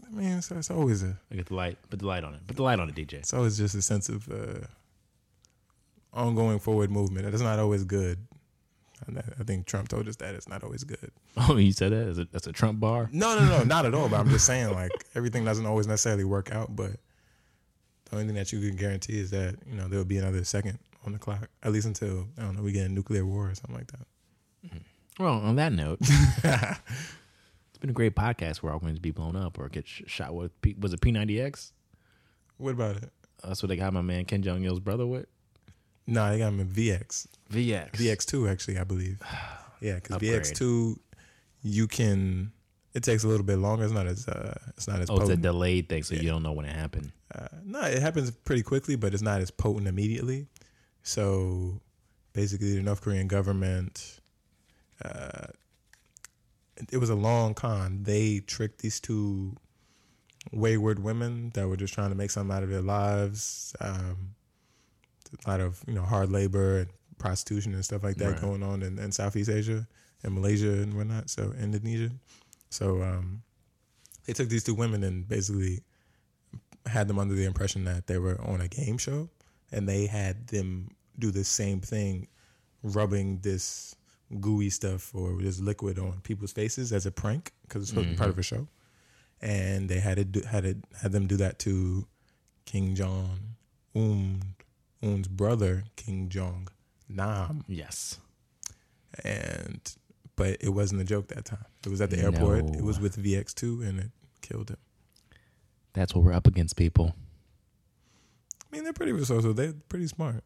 [0.07, 1.77] I mean, it's, it's always a I get the light.
[1.89, 2.47] Put the light on it.
[2.47, 3.15] Put the light on it, DJ.
[3.15, 4.67] it's always just a sense of uh,
[6.13, 7.27] ongoing forward movement.
[7.27, 8.19] It's not always good.
[9.39, 11.11] I think Trump told us that it's not always good.
[11.37, 12.07] Oh, you said that?
[12.07, 13.09] Is it, that's a Trump bar?
[13.11, 14.07] No, no, no, not at all.
[14.07, 16.75] But I'm just saying, like everything doesn't always necessarily work out.
[16.75, 16.91] But
[18.05, 20.79] the only thing that you can guarantee is that you know there'll be another second
[21.05, 23.55] on the clock, at least until I don't know we get a nuclear war or
[23.55, 24.07] something like that.
[24.67, 25.23] Mm-hmm.
[25.23, 28.61] Well, on that note, it's been a great podcast.
[28.61, 30.59] We're all going to be blown up or get sh- shot with.
[30.61, 31.71] P- was it P90X?
[32.57, 33.11] What about it?
[33.43, 35.27] That's what they got my man Kim Jong Il's brother with.
[36.05, 37.91] No, they got him in VX, VX.
[37.91, 39.21] VX two actually, I believe.
[39.81, 40.97] Yeah, because VX two,
[41.61, 42.53] you can.
[42.93, 43.83] It takes a little bit longer.
[43.83, 44.25] It's not as.
[44.29, 45.09] Uh, it's not as.
[45.09, 47.11] Oh, it's a delayed thing, so you don't know when it happened.
[47.35, 50.47] Uh, no, it happens pretty quickly, but it's not as potent immediately.
[51.01, 51.81] So
[52.31, 54.21] basically, the North Korean government,
[55.03, 55.47] uh,
[56.89, 58.03] it was a long con.
[58.03, 59.57] They tricked these two
[60.51, 63.75] wayward women that were just trying to make something out of their lives.
[63.81, 64.35] Um,
[65.45, 68.41] a lot of you know hard labor and prostitution and stuff like that Right.
[68.41, 69.87] going on in, in Southeast Asia
[70.23, 71.29] and Malaysia and whatnot.
[71.29, 72.11] So Indonesia.
[72.69, 73.43] So um,
[74.25, 75.83] they took these two women and basically
[76.85, 79.29] had them under the impression that they were on a game show
[79.71, 82.27] and they had them do the same thing
[82.81, 83.95] rubbing this
[84.41, 88.13] gooey stuff or this liquid on people's faces as a prank because it's supposed to
[88.13, 88.67] be part of a show
[89.41, 92.05] and they had it do, had it had them do that to
[92.65, 93.39] Kim Jong,
[93.95, 94.41] Un
[95.03, 96.67] Un's brother Kim Jong
[97.09, 98.19] Nam Yes.
[99.23, 99.79] and
[100.35, 102.79] but it wasn't a joke that time it was at the airport No.
[102.79, 104.77] it was with VX2 and it killed him
[105.93, 107.13] That's what we're up against, people.
[108.71, 109.53] I mean, they're pretty resourceful.
[109.53, 110.43] They're pretty smart.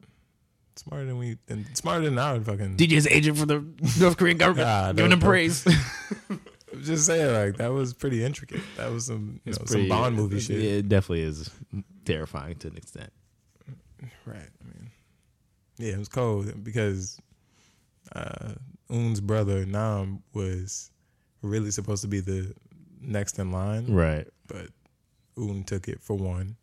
[0.76, 2.76] Smarter than we, and smarter than our fucking.
[2.76, 3.64] DJ's agent for the
[4.00, 5.66] North Korean government, Ah, giving him praise.
[6.30, 8.60] I'm just saying, like that was pretty intricate.
[8.76, 10.60] That was some, you know, some Bond movie shit.
[10.62, 11.50] It definitely is
[12.04, 13.12] terrifying to an extent.
[14.26, 14.50] Right.
[14.62, 14.92] I mean,
[15.78, 17.20] yeah, it was cold because
[18.16, 18.54] uh,
[18.90, 20.92] Un's brother Nam was
[21.42, 22.54] really supposed to be the
[23.02, 24.28] next in line, Right.
[24.48, 24.68] but
[25.38, 26.56] Un took it for one,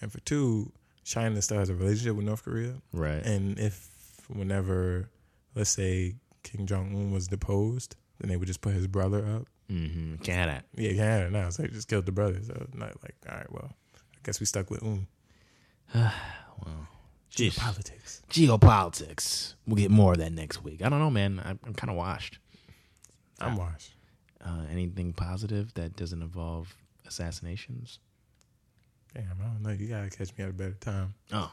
[0.00, 0.72] and for two,
[1.04, 2.74] China still has a relationship with North Korea.
[2.92, 3.24] Right.
[3.24, 3.88] And if
[4.28, 5.08] whenever,
[5.54, 9.46] let's say Kim Jong Un was deposed, then they would just put his brother up.
[9.70, 10.16] mm-hmm.
[10.16, 10.64] Can't have that.
[10.76, 12.40] Yeah, Canada now, so they just killed the brother.
[12.42, 15.06] So not like, all right, well, I guess we stuck with Un.
[16.64, 16.88] Well,
[17.34, 17.56] Jeez.
[17.56, 18.22] Politics.
[18.30, 19.54] geopolitics.
[19.66, 20.82] We'll get more of that next week.
[20.84, 21.40] I don't know, man.
[21.44, 22.38] I, I'm kind of washed.
[23.40, 23.94] I'm washed.
[24.44, 26.74] Uh, anything positive that doesn't involve
[27.06, 27.98] assassinations?
[29.14, 29.70] Damn, I don't know.
[29.70, 31.14] You gotta catch me at a better time.
[31.32, 31.50] Oh, Like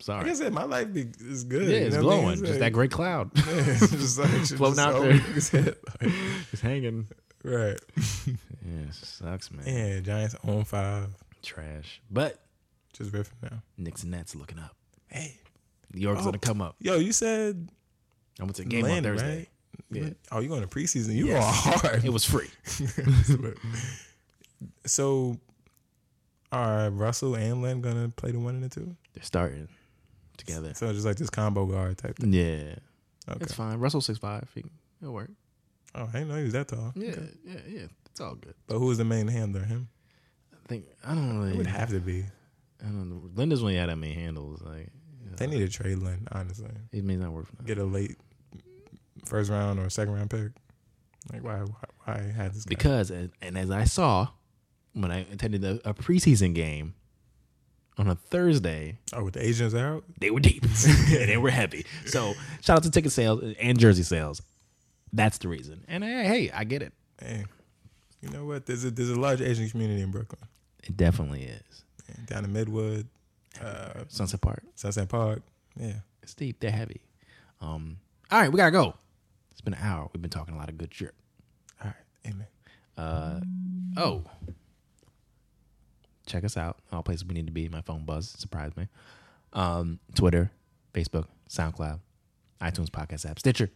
[0.00, 0.30] sorry.
[0.30, 1.68] I said, my life be, is good.
[1.68, 2.20] yeah, you it's know what I mean?
[2.22, 2.32] glowing.
[2.32, 3.30] It's Just like- that great cloud.
[3.36, 5.12] Yeah, it's just like, it's Floating just out there.
[5.12, 6.12] hit, like,
[6.52, 7.06] It's hanging.
[7.44, 7.78] right.
[8.26, 9.64] Yeah, it sucks, man.
[9.66, 11.08] Yeah, Giants on five.
[11.42, 12.00] Trash.
[12.10, 12.38] But
[13.00, 13.62] Just riffing now.
[13.78, 14.76] Knicks and Nets looking up.
[15.08, 15.38] Hey,
[15.92, 16.26] New York's Oh.
[16.26, 16.76] gonna come up.
[16.80, 17.70] yo, you said
[18.38, 19.36] I went to the game Atlanta, on Thursday.
[19.38, 19.48] right?
[19.90, 20.10] Yeah.
[20.30, 21.14] Oh, you going to preseason?
[21.14, 21.64] You Yes.
[21.64, 22.04] going hard.
[22.04, 22.48] It was free.
[24.86, 25.38] so,
[26.52, 28.96] are Russell and Lin gonna play the one and the two?
[29.14, 29.68] They're starting
[30.36, 30.74] together.
[30.74, 32.16] So just like this combo guard type.
[32.16, 32.32] Thing.
[32.32, 32.74] Yeah,
[33.28, 33.38] Okay.
[33.42, 33.78] it's fine.
[33.78, 34.48] Russell six five.
[35.00, 35.30] It'll work.
[35.94, 36.92] Oh, I didn't know he was that tall.
[36.94, 37.28] Yeah, Okay.
[37.44, 37.86] yeah, yeah.
[38.06, 38.54] It's all good.
[38.66, 39.62] But who was the main handler?
[39.64, 39.88] Him.
[40.52, 41.46] I think I don't know.
[41.46, 42.24] It would have to be.
[42.82, 43.30] I don't know.
[43.34, 44.62] Linda's he had that many handles.
[44.62, 44.90] Like
[45.36, 46.26] They need to trade Lin.
[46.32, 47.66] Honestly, it may not work for them.
[47.66, 48.16] get a late
[49.26, 50.52] first round or second round pick.
[51.32, 51.58] Like why?
[51.58, 52.70] Why, why had this guy?
[52.70, 54.28] because and, and as I saw
[54.92, 56.94] when I attended a, a preseason game
[57.98, 60.04] on a Thursday, oh, with the Asians out.
[60.18, 61.84] they were deep and they were heavy.
[62.06, 64.42] So shout out to ticket sales and jersey sales.
[65.12, 65.84] That's the reason.
[65.88, 66.92] And hey, hey, I get it.
[67.20, 67.44] Hey,
[68.22, 68.66] you know what?
[68.66, 70.40] There's a there's a large Asian community in Brooklyn.
[70.82, 71.84] It definitely is.
[72.10, 73.06] Yeah, down in Midwood,
[73.62, 74.62] uh, Sunset Park.
[74.74, 75.42] Sunset Park.
[75.78, 75.94] Yeah.
[76.22, 76.60] It's deep.
[76.60, 77.02] They're heavy.
[77.60, 77.98] Um.
[78.30, 78.94] All right, we gotta go.
[79.50, 80.08] It's been an hour.
[80.12, 81.14] We've been talking a lot of good shit.
[81.82, 82.30] All right.
[82.30, 82.46] Amen.
[82.96, 83.40] Uh,
[83.96, 84.22] oh.
[86.26, 86.78] Check us out.
[86.92, 87.68] All places we need to be.
[87.68, 88.38] My phone buzzed.
[88.38, 88.88] Surprised me.
[89.52, 90.50] Um, Twitter,
[90.94, 91.98] Facebook, SoundCloud,
[92.60, 93.70] iTunes podcast app, Stitcher.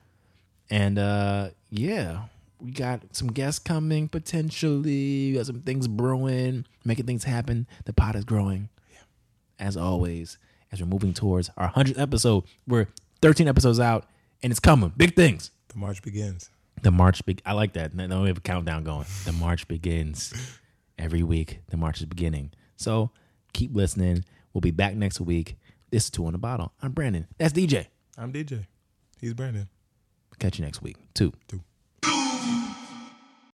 [0.71, 2.25] And uh, yeah,
[2.65, 5.31] We got some guests coming potentially.
[5.31, 7.67] We got some things brewing, making things happen.
[7.85, 8.71] The pot is growing.
[8.91, 9.01] Yeah.
[9.59, 10.39] As always,
[10.73, 12.89] as we're moving towards our 100th episode, we're
[13.21, 14.07] 13 episodes out
[14.43, 14.95] and it's coming.
[14.97, 15.51] Big things.
[15.69, 16.49] The march begins.
[16.81, 17.43] The March big.
[17.45, 17.95] I like that.
[17.95, 19.07] Now we have a countdown going.
[19.25, 20.33] The March begins
[20.99, 21.61] every week.
[21.71, 22.53] The March is beginning.
[22.77, 23.11] So
[23.53, 24.25] keep listening.
[24.53, 25.57] We'll be back next week.
[25.91, 26.73] This is Two on the Bottle.
[26.83, 27.27] I'm Brandon.
[27.39, 27.87] That's DJ.
[28.17, 28.67] I'm DJ.
[29.21, 29.69] He's Brandon.
[30.39, 30.97] Catch you next week.
[31.15, 31.33] Two.
[31.49, 31.61] Two.